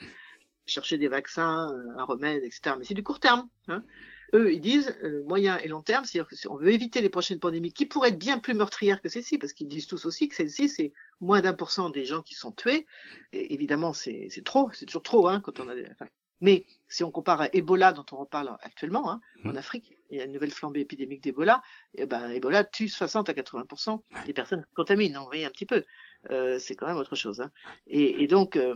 chercher 0.66 0.98
des 0.98 1.08
vaccins, 1.08 1.72
euh, 1.72 1.98
un 1.98 2.04
remède, 2.04 2.44
etc. 2.44 2.76
Mais 2.78 2.84
c'est 2.84 2.94
du 2.94 3.04
court 3.04 3.22
terme. 3.22 3.48
Hein. 3.70 3.86
Eux, 4.34 4.52
ils 4.52 4.60
disent 4.60 4.94
euh, 5.04 5.24
moyen 5.24 5.58
et 5.60 5.70
long 5.70 5.82
terme, 5.82 6.04
c'est-à-dire 6.04 6.28
que 6.28 6.36
si 6.36 6.50
on 6.50 6.58
veut 6.58 6.74
éviter 6.74 7.00
les 7.00 7.10
prochaines 7.10 7.40
pandémies 7.40 7.72
qui 7.72 7.86
pourraient 7.86 8.10
être 8.10 8.20
bien 8.20 8.38
plus 8.38 8.54
meurtrières 8.54 9.02
que 9.02 9.08
celle-ci, 9.08 9.38
parce 9.38 9.54
qu'ils 9.54 9.70
disent 9.70 9.88
tous 9.88 10.06
aussi 10.06 10.28
que 10.28 10.36
celle-ci, 10.36 10.68
c'est 10.68 10.92
moins 11.22 11.40
d'un 11.40 11.54
pour 11.54 11.72
cent 11.72 11.90
des 11.90 12.04
gens 12.04 12.22
qui 12.22 12.34
sont 12.34 12.52
tués. 12.52 12.86
Et 13.32 13.54
évidemment, 13.54 13.94
c'est 13.94 14.30
trop, 14.44 14.70
c'est 14.74 14.88
toujours 14.88 15.04
trop, 15.04 15.30
hein, 15.30 15.40
quand 15.40 15.62
on 15.62 15.70
a 15.70 15.76
des, 15.76 15.88
enfin, 15.90 16.08
mais 16.44 16.66
si 16.90 17.06
on 17.06 17.10
compare 17.10 17.40
à 17.40 17.48
Ebola, 17.54 17.94
dont 17.94 18.06
on 18.12 18.18
reparle 18.18 18.58
actuellement, 18.62 19.10
hein, 19.10 19.22
mmh. 19.44 19.50
en 19.50 19.56
Afrique, 19.56 19.94
il 20.10 20.18
y 20.18 20.22
a 20.22 20.26
une 20.26 20.34
nouvelle 20.34 20.52
flambée 20.52 20.82
épidémique 20.82 21.24
d'Ebola, 21.24 21.64
et 21.96 22.06
ben 22.06 22.30
Ebola 22.32 22.66
tue 22.66 22.90
60 22.90 23.30
à 23.30 23.34
80% 23.34 24.02
des 24.26 24.34
personnes 24.34 24.66
contaminées. 24.76 25.18
Vous 25.18 25.26
voyez 25.26 25.46
un 25.46 25.50
petit 25.50 25.66
peu, 25.66 25.86
euh, 26.32 26.60
c'est 26.60 26.76
quand 26.76 26.86
même 26.86 26.98
autre 26.98 27.16
chose. 27.16 27.40
Hein. 27.40 27.50
Et, 27.88 28.22
et, 28.22 28.28
donc, 28.28 28.58
euh, 28.58 28.76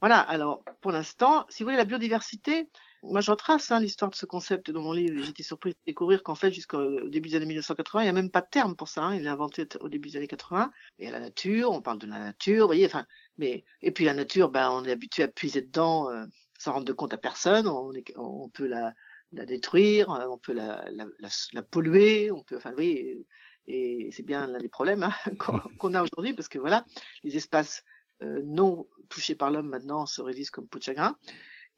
Voilà, 0.00 0.20
alors 0.20 0.62
pour 0.82 0.92
l'instant, 0.92 1.46
si 1.48 1.62
vous 1.62 1.68
voulez, 1.68 1.78
la 1.78 1.86
biodiversité, 1.86 2.68
moi 3.02 3.22
je 3.22 3.30
retrace 3.30 3.70
hein, 3.70 3.80
l'histoire 3.80 4.10
de 4.10 4.16
ce 4.16 4.26
concept 4.26 4.70
dans 4.70 4.82
mon 4.82 4.92
livre 4.92 5.22
j'étais 5.22 5.42
surprise 5.42 5.74
de 5.74 5.80
découvrir 5.86 6.22
qu'en 6.22 6.34
fait, 6.34 6.50
jusqu'au 6.50 7.08
début 7.08 7.30
des 7.30 7.36
années 7.36 7.46
1980, 7.46 8.02
il 8.02 8.04
n'y 8.04 8.10
a 8.10 8.12
même 8.12 8.30
pas 8.30 8.42
de 8.42 8.48
terme 8.50 8.76
pour 8.76 8.88
ça. 8.88 9.04
Hein, 9.04 9.16
il 9.16 9.24
est 9.24 9.30
inventé 9.30 9.66
au 9.80 9.88
début 9.88 10.10
des 10.10 10.18
années 10.18 10.28
80. 10.28 10.70
Et 10.98 11.10
la 11.10 11.20
nature, 11.20 11.72
on 11.72 11.80
parle 11.80 11.98
de 11.98 12.06
la 12.06 12.18
nature, 12.18 12.64
vous 12.64 12.68
voyez, 12.68 12.84
enfin, 12.84 13.06
mais, 13.38 13.64
et 13.80 13.90
puis 13.90 14.04
la 14.04 14.12
nature, 14.12 14.50
ben, 14.50 14.70
on 14.70 14.84
est 14.84 14.92
habitué 14.92 15.22
à 15.22 15.28
puiser 15.28 15.62
dedans 15.62 16.10
euh, 16.10 16.26
sans 16.58 16.72
rendre 16.72 16.86
de 16.86 16.92
compte 16.92 17.14
à 17.14 17.18
personne, 17.18 17.66
on, 17.68 17.92
on 18.16 18.48
peut 18.48 18.66
la, 18.66 18.94
la 19.32 19.46
détruire, 19.46 20.08
on 20.08 20.38
peut 20.38 20.52
la, 20.52 20.84
la, 20.90 21.06
la, 21.52 21.62
polluer, 21.62 22.30
on 22.30 22.42
peut, 22.42 22.56
enfin, 22.56 22.72
oui, 22.76 23.24
et 23.66 24.10
c'est 24.12 24.22
bien 24.22 24.46
l'un 24.46 24.58
des 24.58 24.68
problèmes 24.68 25.02
hein, 25.02 25.12
qu'on 25.78 25.94
a 25.94 26.02
aujourd'hui 26.02 26.34
parce 26.34 26.48
que 26.48 26.58
voilà, 26.58 26.84
les 27.24 27.36
espaces 27.36 27.84
euh, 28.22 28.40
non 28.44 28.86
touchés 29.08 29.34
par 29.34 29.50
l'homme 29.50 29.68
maintenant 29.68 30.06
se 30.06 30.22
réduisent 30.22 30.50
comme 30.50 30.68
peau 30.68 30.78
de 30.78 30.84
chagrin. 30.84 31.16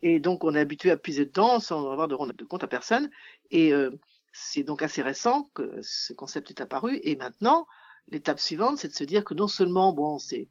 Et 0.02 0.20
donc 0.20 0.44
on 0.44 0.54
est 0.54 0.60
habitué 0.60 0.90
à 0.90 0.96
puiser 0.96 1.26
dedans 1.26 1.58
sans 1.60 1.90
avoir 1.90 2.08
de 2.08 2.14
rendre 2.14 2.32
de 2.32 2.44
compte 2.44 2.62
à 2.62 2.68
personne. 2.68 3.10
Et 3.50 3.72
euh, 3.72 3.90
c'est 4.32 4.62
donc 4.62 4.82
assez 4.82 5.02
récent 5.02 5.50
que 5.54 5.80
ce 5.82 6.12
concept 6.12 6.50
est 6.50 6.60
apparu. 6.60 7.00
Et 7.02 7.16
maintenant, 7.16 7.66
l'étape 8.08 8.38
suivante, 8.38 8.78
c'est 8.78 8.88
de 8.88 8.94
se 8.94 9.04
dire 9.04 9.24
que 9.24 9.34
non 9.34 9.48
seulement, 9.48 9.92
bon, 9.92 10.18
c'est 10.18 10.48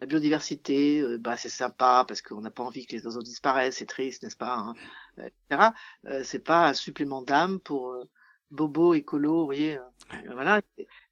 la 0.00 0.06
biodiversité, 0.06 1.00
euh, 1.00 1.18
bah, 1.18 1.36
c'est 1.36 1.48
sympa 1.48 2.04
parce 2.06 2.22
qu'on 2.22 2.40
n'a 2.40 2.50
pas 2.50 2.62
envie 2.62 2.86
que 2.86 2.96
les 2.96 3.06
oiseaux 3.06 3.22
disparaissent, 3.22 3.76
c'est 3.76 3.86
triste, 3.86 4.22
n'est-ce 4.22 4.36
pas, 4.36 4.56
hein, 4.56 4.74
etc. 5.18 5.70
Euh, 6.06 6.22
c'est 6.24 6.40
pas 6.40 6.68
un 6.68 6.74
supplément 6.74 7.22
d'âme 7.22 7.60
pour 7.60 7.94
bobo 8.50 8.94
écolo, 8.94 9.40
vous 9.40 9.46
voyez. 9.46 9.78
voilà. 10.26 10.60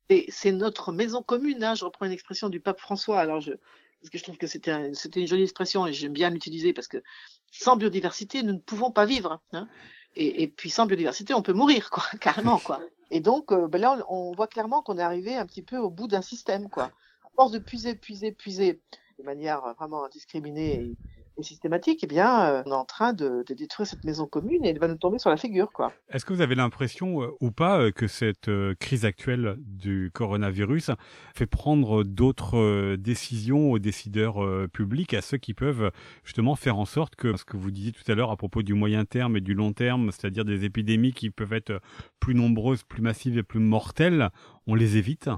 Et 0.08 0.26
c'est 0.28 0.52
notre 0.52 0.92
maison 0.92 1.22
commune. 1.22 1.62
Hein, 1.62 1.75
je 1.75 1.84
reprends 1.84 2.06
une 2.06 2.12
expression 2.12 2.49
du 2.49 2.60
pape 2.60 2.80
François. 2.80 3.20
Alors 3.20 3.40
je, 3.40 3.52
parce 4.00 4.10
que 4.10 4.18
je 4.18 4.22
trouve 4.22 4.38
que 4.38 4.46
c'était 4.46 4.94
c'était 4.94 5.20
une 5.20 5.26
jolie 5.26 5.42
expression 5.42 5.87
et 5.87 5.92
j'aime 5.92 6.12
bien 6.12 6.30
l'utiliser 6.30 6.72
parce 6.72 6.88
que 6.88 7.02
sans 7.50 7.76
biodiversité 7.76 8.42
nous 8.42 8.54
ne 8.54 8.58
pouvons 8.58 8.90
pas 8.90 9.04
vivre 9.04 9.40
hein. 9.52 9.68
et, 10.14 10.42
et, 10.42 10.49
puis 10.49 10.70
sans 10.70 10.87
biodiversité 10.87 11.34
on 11.34 11.42
peut 11.42 11.52
mourir 11.52 11.90
quoi 11.90 12.04
carrément 12.20 12.58
quoi 12.58 12.80
et 13.10 13.20
donc 13.20 13.52
euh, 13.52 13.68
ben 13.68 13.80
là 13.80 14.04
on, 14.08 14.32
voit 14.32 14.46
clairement 14.46 14.82
qu'on 14.82 14.99
est 14.99 15.02
arrivé 15.02 15.37
un 15.37 15.46
petit 15.46 15.62
peu 15.62 15.76
au 15.76 15.90
bout 15.90 16.08
d'un 16.08 16.22
système 16.22 16.70
quoi 16.70 16.92
force 17.37 17.52
de 17.52 17.58
puiser 17.58 17.94
puiser 17.94 18.32
puiser 18.32 18.80
de 19.18 19.25
manière 19.25 19.60
vraiment 19.75 20.04
indiscriminée 20.04 20.96
systématique, 21.42 22.00
eh 22.02 22.06
bien, 22.06 22.44
euh, 22.44 22.62
on 22.66 22.70
est 22.70 22.75
en 22.75 22.84
train 22.84 23.12
de, 23.12 23.44
détruire 23.49 23.87
cette 23.87 24.04
maison 24.04 24.26
commune 24.26 24.64
et 24.64 24.70
elle 24.70 24.78
va 24.78 24.88
nous 24.88 24.96
tomber 24.96 25.18
sur 25.18 25.30
la 25.30 25.37
figure, 25.37 25.72
quoi. 25.72 25.92
Est-ce 26.10 26.25
que 26.25 26.32
vous 26.32 26.40
avez 26.40 26.54
l'impression 26.54 27.22
euh, 27.22 27.28
ou 27.40 27.50
pas 27.50 27.80
euh, 27.80 27.90
que 27.90 28.06
cette 28.06 28.50
crise 28.78 29.04
actuelle 29.04 29.56
du 29.58 30.10
coronavirus 30.12 30.90
fait 31.34 31.46
prendre 31.46 32.04
d'autres 32.04 32.96
décisions 32.96 33.72
aux 33.72 33.78
décideurs 33.78 34.68
publics, 34.68 35.14
à 35.14 35.22
ceux 35.22 35.38
qui 35.38 35.54
peuvent 35.54 35.90
justement 36.25 36.56
faire 36.56 36.78
en 36.78 36.84
sorte 36.84 37.16
que 37.16 37.37
ce 37.37 37.44
que 37.44 37.56
vous 37.56 37.70
disiez 37.70 37.92
tout 37.92 38.10
à 38.10 38.14
l'heure 38.14 38.30
à 38.30 38.37
propos 38.37 38.62
du 38.62 38.75
moyen 38.75 39.04
terme 39.04 39.37
et 39.37 39.40
du 39.40 39.54
long 39.54 39.72
terme, 39.72 40.10
c'est-à-dire 40.12 40.44
des 40.44 40.64
épidémies 40.64 41.12
qui 41.12 41.30
peuvent 41.30 41.52
être 41.52 41.80
plus 42.18 42.34
nombreuses, 42.34 42.82
plus 42.82 43.02
massives 43.02 43.38
et 43.38 43.42
plus 43.42 43.60
mortelles, 43.60 44.30
on 44.66 44.75
les 44.75 44.96
évite? 44.96 45.30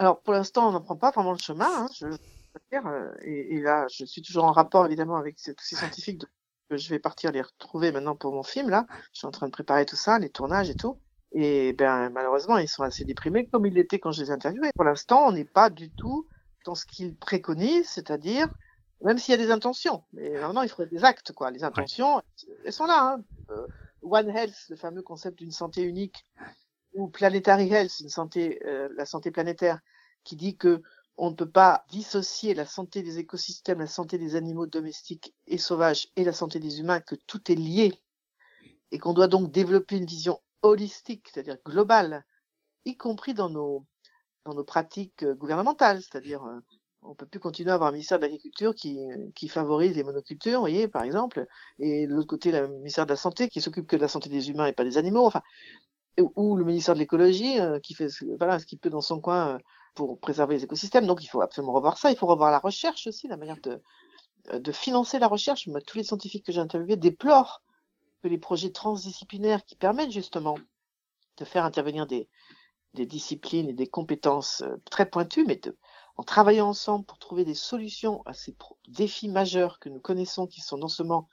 Alors 0.00 0.22
pour 0.22 0.32
l'instant, 0.32 0.70
on 0.70 0.72
n'en 0.72 0.80
prend 0.80 0.96
pas 0.96 1.10
vraiment 1.10 1.32
le 1.32 1.38
chemin. 1.38 1.68
Hein. 1.70 1.86
Je 1.94 2.06
euh, 2.06 3.14
et, 3.20 3.56
et, 3.56 3.60
là, 3.60 3.86
je 3.92 4.06
suis 4.06 4.22
toujours 4.22 4.44
en 4.44 4.52
rapport 4.52 4.86
évidemment 4.86 5.16
avec 5.16 5.36
tous 5.36 5.54
ces 5.60 5.76
scientifiques 5.76 6.22
que 6.70 6.78
je 6.78 6.88
vais 6.88 6.98
partir 6.98 7.32
les 7.32 7.42
retrouver 7.42 7.92
maintenant 7.92 8.16
pour 8.16 8.32
mon 8.32 8.42
film. 8.42 8.70
Là, 8.70 8.86
je 9.12 9.18
suis 9.18 9.26
en 9.26 9.30
train 9.30 9.46
de 9.46 9.52
préparer 9.52 9.84
tout 9.84 9.96
ça, 9.96 10.18
les 10.18 10.30
tournages 10.30 10.70
et 10.70 10.74
tout. 10.74 10.98
Et 11.32 11.74
ben 11.74 12.08
malheureusement, 12.08 12.56
ils 12.56 12.66
sont 12.66 12.82
assez 12.82 13.04
déprimés 13.04 13.46
comme 13.46 13.66
ils 13.66 13.74
l'étaient 13.74 13.98
quand 13.98 14.10
je 14.10 14.22
les 14.22 14.30
interviewais. 14.30 14.70
Pour 14.74 14.84
l'instant, 14.84 15.26
on 15.26 15.32
n'est 15.32 15.44
pas 15.44 15.68
du 15.68 15.90
tout 15.90 16.26
dans 16.64 16.74
ce 16.74 16.86
qu'ils 16.86 17.14
préconisent, 17.14 17.90
c'est-à-dire 17.90 18.48
même 19.02 19.18
s'il 19.18 19.32
y 19.32 19.34
a 19.34 19.44
des 19.44 19.50
intentions, 19.50 20.02
mais 20.14 20.30
maintenant 20.30 20.62
il 20.62 20.70
faudrait 20.70 20.86
des 20.86 21.04
actes 21.04 21.32
quoi. 21.32 21.50
Les 21.50 21.62
intentions, 21.62 22.22
elles 22.64 22.72
sont 22.72 22.86
là. 22.86 23.16
Hein. 23.18 23.22
Euh, 23.50 23.66
One 24.00 24.30
Health, 24.30 24.56
le 24.70 24.76
fameux 24.76 25.02
concept 25.02 25.38
d'une 25.38 25.52
santé 25.52 25.82
unique, 25.82 26.26
ou 26.94 27.08
Planetary 27.08 27.72
Health, 27.72 28.00
une 28.00 28.30
euh, 28.64 28.88
la 28.96 29.06
santé 29.06 29.30
planétaire, 29.30 29.80
qui 30.24 30.36
dit 30.36 30.56
que 30.56 30.82
on 31.16 31.30
ne 31.30 31.34
peut 31.34 31.50
pas 31.50 31.84
dissocier 31.90 32.54
la 32.54 32.64
santé 32.64 33.02
des 33.02 33.18
écosystèmes, 33.18 33.80
la 33.80 33.86
santé 33.86 34.16
des 34.16 34.36
animaux 34.36 34.66
domestiques 34.66 35.34
et 35.46 35.58
sauvages 35.58 36.08
et 36.16 36.24
la 36.24 36.32
santé 36.32 36.60
des 36.60 36.80
humains, 36.80 37.00
que 37.00 37.14
tout 37.14 37.52
est 37.52 37.56
lié. 37.56 37.92
Et 38.90 38.98
qu'on 38.98 39.12
doit 39.12 39.28
donc 39.28 39.52
développer 39.52 39.98
une 39.98 40.06
vision 40.06 40.40
holistique, 40.62 41.28
c'est-à-dire 41.28 41.58
globale, 41.64 42.24
y 42.86 42.96
compris 42.96 43.34
dans 43.34 43.50
nos, 43.50 43.84
dans 44.44 44.54
nos 44.54 44.64
pratiques 44.64 45.22
euh, 45.22 45.34
gouvernementales, 45.34 46.02
c'est-à-dire 46.02 46.42
euh, 46.44 46.58
on 47.02 47.14
peut 47.14 47.26
plus 47.26 47.40
continuer 47.40 47.70
à 47.70 47.74
avoir 47.74 47.90
un 47.90 47.92
ministère 47.92 48.18
de 48.18 48.24
l'agriculture 48.24 48.74
qui, 48.74 48.98
qui 49.34 49.48
favorise 49.48 49.96
les 49.96 50.02
monocultures, 50.02 50.54
vous 50.54 50.60
voyez, 50.60 50.88
par 50.88 51.02
exemple, 51.02 51.46
et 51.78 52.06
de 52.06 52.12
l'autre 52.12 52.26
côté, 52.26 52.52
le 52.52 52.68
ministère 52.68 53.06
de 53.06 53.10
la 53.10 53.16
santé 53.16 53.48
qui 53.48 53.60
s'occupe 53.60 53.86
que 53.86 53.96
de 53.96 54.02
la 54.02 54.08
santé 54.08 54.28
des 54.28 54.50
humains 54.50 54.66
et 54.66 54.72
pas 54.72 54.84
des 54.84 54.98
animaux, 54.98 55.24
enfin, 55.24 55.42
ou 56.18 56.56
le 56.56 56.64
ministère 56.64 56.94
de 56.94 57.00
l'écologie 57.00 57.58
euh, 57.60 57.78
qui 57.80 57.94
fait 57.94 58.08
voilà, 58.38 58.58
ce 58.58 58.66
qu'il 58.66 58.78
peut 58.78 58.90
dans 58.90 59.00
son 59.00 59.20
coin 59.20 59.58
pour 59.94 60.18
préserver 60.18 60.56
les 60.56 60.64
écosystèmes. 60.64 61.06
Donc 61.06 61.22
il 61.22 61.28
faut 61.28 61.40
absolument 61.40 61.72
revoir 61.72 61.98
ça. 61.98 62.10
Il 62.10 62.16
faut 62.16 62.26
revoir 62.26 62.50
la 62.50 62.58
recherche 62.58 63.06
aussi, 63.06 63.28
la 63.28 63.36
manière 63.36 63.60
de, 63.62 63.82
euh, 64.52 64.58
de 64.58 64.72
financer 64.72 65.18
la 65.18 65.28
recherche. 65.28 65.68
Tous 65.86 65.98
les 65.98 66.04
scientifiques 66.04 66.44
que 66.46 66.52
j'ai 66.52 66.60
interviewés 66.60 66.96
déplorent 66.96 67.62
que 68.22 68.28
les 68.28 68.38
projets 68.38 68.70
transdisciplinaires 68.70 69.64
qui 69.64 69.76
permettent 69.76 70.12
justement 70.12 70.56
de 71.38 71.44
faire 71.44 71.64
intervenir 71.64 72.06
des, 72.06 72.28
des 72.94 73.06
disciplines 73.06 73.68
et 73.68 73.72
des 73.74 73.86
compétences 73.86 74.62
euh, 74.62 74.76
très 74.90 75.08
pointues, 75.08 75.44
mais 75.46 75.56
de, 75.56 75.76
en 76.16 76.22
travaillant 76.22 76.68
ensemble 76.68 77.06
pour 77.06 77.18
trouver 77.18 77.44
des 77.44 77.54
solutions 77.54 78.22
à 78.26 78.34
ces 78.34 78.54
défis 78.88 79.28
majeurs 79.28 79.78
que 79.78 79.88
nous 79.88 80.00
connaissons, 80.00 80.46
qui 80.46 80.60
sont 80.60 80.76
non 80.76 80.88
seulement 80.88 81.28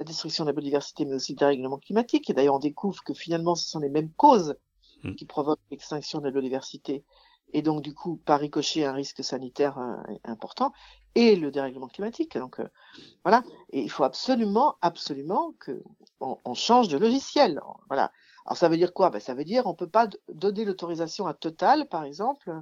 la 0.00 0.04
destruction 0.04 0.44
de 0.44 0.48
la 0.48 0.54
biodiversité, 0.54 1.04
mais 1.04 1.14
aussi 1.14 1.32
le 1.32 1.38
dérèglement 1.38 1.78
climatique. 1.78 2.28
Et 2.30 2.34
d'ailleurs, 2.34 2.56
on 2.56 2.60
découvre 2.60 3.04
que 3.04 3.14
finalement, 3.14 3.54
ce 3.54 3.68
sont 3.68 3.78
les 3.78 3.90
mêmes 3.90 4.10
causes 4.10 4.56
mmh. 5.04 5.14
qui 5.14 5.26
provoquent 5.26 5.60
l'extinction 5.70 6.18
de 6.18 6.24
la 6.24 6.32
biodiversité 6.32 7.04
et 7.52 7.62
donc 7.62 7.82
du 7.82 7.94
coup 7.94 8.16
par 8.24 8.40
ricochet 8.40 8.84
un 8.84 8.92
risque 8.92 9.24
sanitaire 9.24 9.78
euh, 9.78 9.96
important 10.24 10.72
et 11.14 11.36
le 11.36 11.50
dérèglement 11.50 11.88
climatique. 11.88 12.36
Donc 12.36 12.60
euh, 12.60 12.68
voilà, 13.24 13.42
et 13.70 13.80
il 13.80 13.90
faut 13.90 14.04
absolument, 14.04 14.76
absolument 14.80 15.54
que 15.58 15.82
on, 16.20 16.54
change 16.54 16.88
de 16.88 16.98
logiciel. 16.98 17.60
Voilà. 17.88 18.12
Alors 18.46 18.56
ça 18.56 18.68
veut 18.68 18.76
dire 18.76 18.92
quoi? 18.92 19.10
Ben, 19.10 19.20
ça 19.20 19.34
veut 19.34 19.44
dire 19.44 19.66
on 19.66 19.74
peut 19.74 19.88
pas 19.88 20.08
donner 20.32 20.64
l'autorisation 20.64 21.26
à 21.26 21.34
Total, 21.34 21.88
par 21.88 22.04
exemple, 22.04 22.52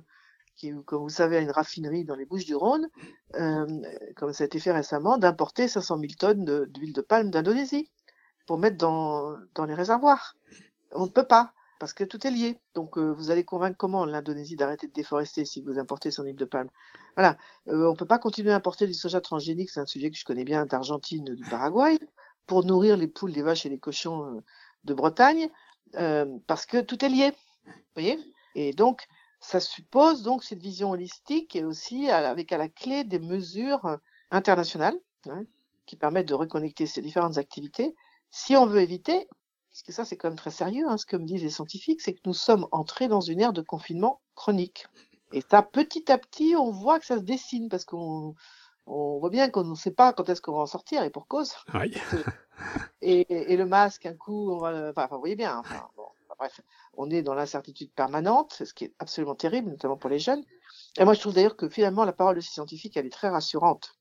qui, 0.59 0.73
comme 0.85 1.03
vous 1.03 1.09
savez, 1.09 1.37
a 1.37 1.41
une 1.41 1.51
raffinerie 1.51 2.05
dans 2.05 2.17
les 2.17 2.27
Bouches-du-Rhône, 2.27 2.89
euh, 3.37 3.67
comme 4.17 4.33
ça 4.33 4.45
a 4.45 4.47
été 4.47 4.59
fait 4.59 4.73
récemment, 4.73 5.17
d'importer 5.17 5.69
500 5.69 5.99
000 6.01 6.13
tonnes 6.19 6.67
d'huile 6.67 6.93
de, 6.93 7.01
palme 7.01 7.31
d'Indonésie 7.31 7.91
pour 8.47 8.59
mettre 8.59 8.77
dans, 8.77 9.37
les 9.67 9.75
réservoirs. 9.75 10.37
On 10.93 11.05
ne 11.05 11.11
peut 11.11 11.27
pas 11.27 11.53
parce 11.79 11.93
que 11.93 12.03
tout 12.03 12.27
est 12.27 12.31
lié. 12.33 12.59
Donc 12.75 12.99
euh, 12.99 13.13
vous 13.13 13.31
allez 13.31 13.45
convaincre 13.45 13.77
comment 13.79 14.05
l'Indonésie 14.05 14.57
d'arrêter 14.57 14.89
de 14.89 14.93
déforester 14.93 15.45
si 15.45 15.63
vous 15.63 15.79
importez 15.79 16.11
son 16.11 16.25
huile 16.25 16.35
de 16.35 16.45
palme? 16.45 16.71
Voilà, 17.17 17.37
euh, 17.69 17.89
on 17.89 17.95
peut 17.95 18.07
pas 18.07 18.19
continuer 18.19 18.51
à 18.51 18.57
importer 18.57 18.89
du 18.89 18.95
soja 18.95 19.21
transgénique, 19.21 19.71
c'est 19.71 19.81
un 19.81 19.87
sujet 19.87 20.11
que 20.11 20.17
je 20.17 20.25
connais 20.25 20.45
bien 20.45 20.67
d'Argentine, 20.67 21.25
du 21.25 21.45
Paraguay, 21.49 21.99
pour 22.47 22.65
nourrir 22.65 22.97
les 22.97 23.07
poules, 23.07 23.31
les 23.31 23.43
vaches 23.43 23.65
et 23.65 23.69
les 23.69 23.79
cochons 23.79 24.43
de 24.85 24.95
Bretagne, 24.95 25.51
parce 25.93 26.67
que 26.67 26.81
tout 26.81 27.05
est 27.05 27.09
lié. 27.09 27.33
Vous 27.65 27.73
voyez? 27.95 28.19
Et 28.57 28.73
donc 28.73 29.07
ça 29.41 29.61
suppose 29.61 30.23
donc 30.23 30.45
cette 30.45 30.61
vision 30.61 30.91
holistique 30.91 31.57
et 31.57 31.65
aussi 31.65 32.11
avec 32.11 32.53
à 32.53 32.59
la 32.59 32.69
clé 32.69 33.05
des 33.05 33.19
mesures 33.19 33.99
internationales 34.31 34.99
hein, 35.29 35.45
qui 35.87 35.97
permettent 35.97 36.29
de 36.29 36.35
reconnecter 36.35 36.87
ces 36.87 37.03
différentes 37.03 37.39
activités 37.39 37.95
si 38.31 38.57
on 38.57 38.67
veut 38.67 38.81
éviter 38.81 39.29
parce 39.71 39.83
que 39.83 39.93
ça 39.93 40.05
c'est 40.05 40.17
quand 40.17 40.29
même 40.29 40.39
très 40.39 40.51
sérieux, 40.51 40.87
hein, 40.89 40.97
ce 40.97 41.07
que 41.07 41.17
me 41.17 41.25
disent 41.25 41.43
les 41.43 41.51
scientifiques, 41.51 42.01
c'est 42.01 42.13
que 42.13 42.21
nous 42.25 42.35
sommes 42.35 42.67
entrés 42.73 43.07
dans 43.07 43.21
une 43.21 43.41
ère 43.41 43.53
de 43.53 43.63
confinement 43.63 44.21
chronique. 44.35 44.87
Et 45.33 45.41
ça, 45.41 45.63
petit 45.63 46.11
à 46.11 46.19
petit, 46.19 46.55
on 46.57 46.71
voit 46.71 46.99
que 46.99 47.07
ça 47.07 47.17
se 47.17 47.23
dessine, 47.23 47.69
parce 47.69 47.85
qu'on 47.85 48.35
on 48.87 49.19
voit 49.19 49.31
bien 49.31 49.51
qu'on 49.51 49.65
ne 49.65 49.75
sait 49.75 49.93
pas 49.93 50.13
quand 50.13 50.29
est-ce 50.29 50.41
qu'on 50.41 50.55
va 50.55 50.63
en 50.63 50.67
sortir, 50.67 51.03
et 51.05 51.11
pour 51.11 51.29
cause. 51.29 51.55
Oui. 51.75 51.95
et, 53.03 53.53
et, 53.53 53.57
le 53.57 53.67
masque, 53.67 54.07
un 54.07 54.15
coup, 54.15 54.51
on 54.51 54.59
va 54.59 54.91
enfin, 54.91 55.07
vous 55.13 55.21
voyez 55.21 55.37
bien, 55.37 55.59
enfin, 55.59 55.87
bref, 56.39 56.61
on 56.95 57.11
est 57.11 57.23
dans 57.23 57.35
l'incertitude 57.35 57.93
permanente, 57.93 58.63
ce 58.65 58.73
qui 58.73 58.85
est 58.85 58.95
absolument 58.99 59.35
terrible, 59.35 59.71
notamment 59.71 59.97
pour 59.97 60.11
les 60.11 60.19
jeunes. 60.19 60.43
Et 60.99 61.05
moi, 61.05 61.15
je 61.15 61.21
trouve 61.21 61.35
d'ailleurs 61.35 61.57
que 61.57 61.69
finalement, 61.69 62.05
la 62.05 62.13
parole 62.13 62.37
de 62.37 62.41
ces 62.41 62.53
scientifiques, 62.53 62.97
elle 62.97 63.07
est 63.07 63.11
très 63.11 63.29
rassurante, 63.29 63.97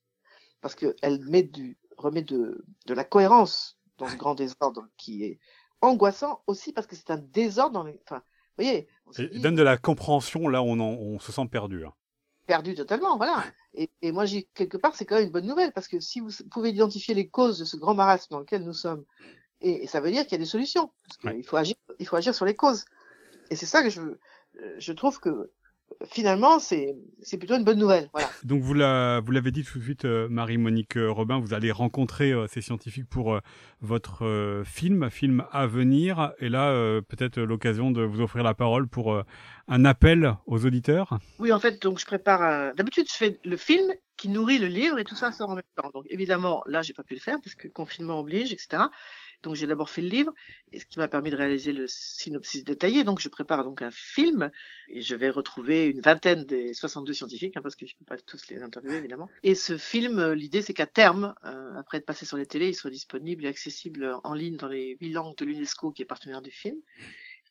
parce 0.60 0.74
qu'elle 0.74 1.20
met 1.26 1.42
du, 1.42 1.78
remet 1.96 2.22
de, 2.22 2.64
de 2.86 2.94
la 2.94 3.04
cohérence 3.04 3.78
dans 3.98 4.08
ce 4.08 4.16
grand 4.16 4.34
désordre 4.34 4.86
qui 4.96 5.24
est 5.24 5.38
angoissant 5.80 6.42
aussi 6.46 6.72
parce 6.72 6.86
que 6.86 6.96
c'est 6.96 7.10
un 7.10 7.18
désordre 7.18 7.72
dans 7.72 7.84
les. 7.84 8.00
Enfin, 8.04 8.22
vous 8.56 8.64
voyez. 8.64 8.88
Il 9.18 9.42
donne 9.42 9.54
de 9.54 9.62
la 9.62 9.76
compréhension 9.76 10.48
là 10.48 10.62
où 10.62 10.66
on, 10.66 10.80
on 10.80 11.18
se 11.18 11.32
sent 11.32 11.46
perdu. 11.50 11.84
Hein. 11.84 11.92
Perdu 12.46 12.74
totalement, 12.74 13.16
voilà. 13.16 13.44
Et, 13.74 13.90
et 14.00 14.10
moi, 14.10 14.24
j'ai 14.24 14.48
quelque 14.54 14.78
part, 14.78 14.94
c'est 14.96 15.04
quand 15.04 15.16
même 15.16 15.26
une 15.26 15.32
bonne 15.32 15.46
nouvelle 15.46 15.72
parce 15.72 15.86
que 15.86 16.00
si 16.00 16.20
vous 16.20 16.30
pouvez 16.50 16.70
identifier 16.70 17.14
les 17.14 17.28
causes 17.28 17.58
de 17.58 17.64
ce 17.64 17.76
grand 17.76 17.94
marasme 17.94 18.28
dans 18.30 18.40
lequel 18.40 18.64
nous 18.64 18.72
sommes, 18.72 19.04
et, 19.60 19.86
ça 19.86 20.00
veut 20.00 20.10
dire 20.10 20.22
qu'il 20.24 20.32
y 20.32 20.34
a 20.36 20.38
des 20.38 20.44
solutions. 20.44 20.90
Parce 21.06 21.34
qu'il 21.34 21.44
faut 21.44 21.56
agir, 21.56 21.76
il 21.98 22.06
faut 22.06 22.16
agir 22.16 22.34
sur 22.34 22.44
les 22.44 22.54
causes. 22.54 22.84
Et 23.50 23.56
c'est 23.56 23.66
ça 23.66 23.82
que 23.82 23.90
je, 23.90 24.00
je 24.78 24.92
trouve 24.92 25.20
que 25.20 25.50
finalement, 26.06 26.58
c'est 26.58 26.94
c'est 27.22 27.38
plutôt 27.38 27.56
une 27.56 27.64
bonne 27.64 27.78
nouvelle. 27.78 28.08
Voilà. 28.12 28.28
Donc 28.44 28.62
vous 28.62 28.74
la, 28.74 29.20
vous 29.20 29.32
l'avez 29.32 29.50
dit 29.50 29.64
tout 29.64 29.78
de 29.78 29.84
suite, 29.84 30.04
euh, 30.04 30.28
Marie-Monique 30.28 30.96
euh, 30.96 31.10
Robin, 31.10 31.40
vous 31.40 31.54
allez 31.54 31.72
rencontrer 31.72 32.32
euh, 32.32 32.46
ces 32.46 32.60
scientifiques 32.60 33.08
pour 33.08 33.40
votre 33.80 34.62
film, 34.64 35.10
film 35.10 35.44
à 35.52 35.66
venir, 35.66 36.32
et 36.38 36.48
là 36.48 37.00
peut-être 37.08 37.40
l'occasion 37.40 37.90
de 37.90 38.02
vous 38.02 38.20
offrir 38.20 38.42
la 38.42 38.54
parole 38.54 38.88
pour 38.88 39.22
un 39.68 39.84
appel 39.84 40.34
aux 40.46 40.66
auditeurs. 40.66 41.18
Oui, 41.38 41.52
en 41.52 41.60
fait, 41.60 41.80
donc 41.80 41.98
je 42.00 42.06
prépare. 42.06 42.74
D'habitude, 42.74 43.06
je 43.08 43.16
fais 43.16 43.38
le 43.44 43.56
film 43.56 43.92
qui 44.16 44.28
nourrit 44.28 44.58
le 44.58 44.66
livre 44.66 44.98
et 44.98 45.04
tout 45.04 45.14
ça 45.14 45.30
sort 45.30 45.50
en 45.50 45.54
même 45.54 45.62
temps. 45.76 45.90
Donc 45.94 46.04
évidemment, 46.10 46.62
là, 46.66 46.82
j'ai 46.82 46.92
pas 46.92 47.04
pu 47.04 47.14
le 47.14 47.20
faire 47.20 47.38
parce 47.42 47.54
que 47.54 47.68
confinement 47.68 48.18
oblige, 48.18 48.52
etc. 48.52 48.82
Donc 49.42 49.54
j'ai 49.54 49.66
d'abord 49.66 49.88
fait 49.88 50.02
le 50.02 50.08
livre, 50.08 50.34
ce 50.76 50.84
qui 50.84 50.98
m'a 50.98 51.06
permis 51.06 51.30
de 51.30 51.36
réaliser 51.36 51.72
le 51.72 51.86
synopsis 51.86 52.64
détaillé. 52.64 53.04
Donc 53.04 53.20
je 53.20 53.28
prépare 53.28 53.64
donc 53.64 53.82
un 53.82 53.90
film 53.90 54.50
et 54.88 55.00
je 55.00 55.14
vais 55.14 55.30
retrouver 55.30 55.86
une 55.86 56.00
vingtaine 56.00 56.44
des 56.44 56.74
62 56.74 57.12
scientifiques, 57.12 57.56
hein, 57.56 57.62
parce 57.62 57.76
que 57.76 57.86
je 57.86 57.94
ne 57.94 57.98
peux 57.98 58.04
pas 58.04 58.20
tous 58.20 58.48
les 58.48 58.62
interviewer 58.62 58.96
évidemment. 58.96 59.28
Et 59.44 59.54
ce 59.54 59.78
film, 59.78 60.18
euh, 60.18 60.34
l'idée 60.34 60.62
c'est 60.62 60.74
qu'à 60.74 60.86
terme, 60.86 61.34
euh, 61.44 61.74
après 61.76 61.98
être 61.98 62.06
passé 62.06 62.26
sur 62.26 62.36
les 62.36 62.46
télés, 62.46 62.68
il 62.68 62.74
soit 62.74 62.90
disponible 62.90 63.44
et 63.44 63.48
accessible 63.48 64.18
en 64.24 64.34
ligne 64.34 64.56
dans 64.56 64.68
les 64.68 64.96
huit 65.00 65.12
langues 65.12 65.36
de 65.36 65.44
l'UNESCO 65.44 65.92
qui 65.92 66.02
est 66.02 66.06
partenaire 66.06 66.42
du 66.42 66.50
film. 66.50 66.76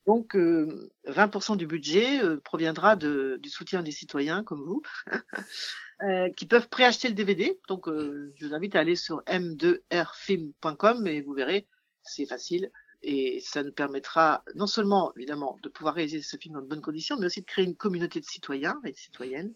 Donc, 0.05 0.35
20% 0.35 1.53
euh, 1.53 1.55
du 1.57 1.67
budget 1.67 2.21
proviendra 2.45 2.95
de, 2.95 3.37
du 3.41 3.49
soutien 3.49 3.83
des 3.83 3.91
citoyens 3.91 4.41
comme 4.41 4.63
vous, 4.63 4.81
qui 6.37 6.45
peuvent 6.45 6.69
préacheter 6.69 7.09
le 7.09 7.13
DVD. 7.13 7.59
Donc, 7.67 7.87
je 7.87 8.47
vous 8.47 8.53
invite 8.53 8.77
à 8.77 8.79
aller 8.79 8.95
sur 8.95 9.21
m2rfilm.com 9.23 11.07
et 11.07 11.19
vous 11.19 11.33
verrez 11.33 11.67
c'est 12.07 12.25
facile. 12.25 12.71
Et 13.03 13.39
ça 13.41 13.63
nous 13.63 13.71
permettra 13.71 14.43
non 14.55 14.65
seulement, 14.67 15.13
évidemment, 15.15 15.59
de 15.61 15.69
pouvoir 15.69 15.95
réaliser 15.95 16.21
ce 16.21 16.35
film 16.35 16.55
dans 16.55 16.61
de 16.61 16.67
bonnes 16.67 16.81
conditions, 16.81 17.15
mais 17.19 17.27
aussi 17.27 17.41
de 17.41 17.45
créer 17.45 17.65
une 17.65 17.75
communauté 17.75 18.19
de 18.19 18.25
citoyens 18.25 18.79
et 18.83 18.91
de 18.91 18.97
citoyennes 18.97 19.53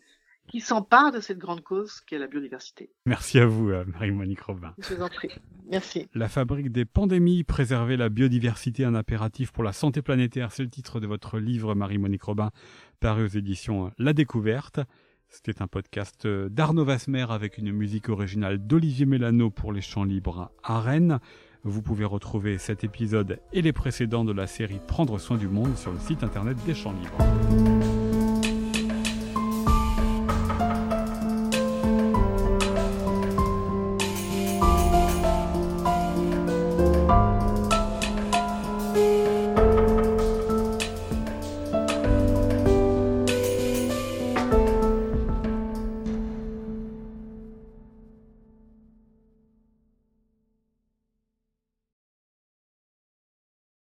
qui 0.47 0.59
s'emparent 0.59 1.11
de 1.11 1.19
cette 1.19 1.37
grande 1.37 1.61
cause 1.61 2.01
qu'est 2.01 2.17
la 2.17 2.27
biodiversité. 2.27 2.89
Merci 3.05 3.39
à 3.39 3.45
vous, 3.45 3.69
euh, 3.69 3.85
Marie-Monique 3.85 4.41
Robin. 4.41 4.73
Je 4.79 4.95
vous 4.95 5.01
en 5.01 5.07
prie. 5.07 5.29
Merci. 5.69 6.07
La 6.13 6.27
fabrique 6.27 6.71
des 6.71 6.85
pandémies, 6.85 7.43
préserver 7.43 7.95
la 7.95 8.09
biodiversité, 8.09 8.83
un 8.83 8.95
impératif 8.95 9.51
pour 9.51 9.63
la 9.63 9.71
santé 9.71 10.01
planétaire, 10.01 10.51
c'est 10.51 10.63
le 10.63 10.69
titre 10.69 10.99
de 10.99 11.07
votre 11.07 11.39
livre, 11.39 11.73
Marie-Monique 11.73 12.23
Robin, 12.23 12.51
paru 12.99 13.25
aux 13.25 13.27
éditions 13.27 13.91
La 13.97 14.13
Découverte. 14.13 14.81
C'était 15.29 15.61
un 15.61 15.67
podcast 15.67 16.27
d'Arnaud 16.27 16.83
Vasmer 16.83 17.25
avec 17.29 17.57
une 17.57 17.71
musique 17.71 18.09
originale 18.09 18.57
d'Olivier 18.57 19.05
Mélano 19.05 19.49
pour 19.49 19.71
les 19.71 19.79
chants 19.79 20.03
libres 20.03 20.51
à 20.61 20.81
Rennes. 20.81 21.19
Vous 21.63 21.83
pouvez 21.83 22.05
retrouver 22.05 22.57
cet 22.57 22.83
épisode 22.83 23.39
et 23.53 23.61
les 23.61 23.71
précédents 23.71 24.25
de 24.25 24.31
la 24.31 24.47
série 24.47 24.79
Prendre 24.87 25.19
soin 25.19 25.37
du 25.37 25.47
monde 25.47 25.77
sur 25.77 25.91
le 25.91 25.99
site 25.99 26.23
internet 26.23 26.57
des 26.65 26.73
Champs 26.73 26.93
Libres. 26.93 27.80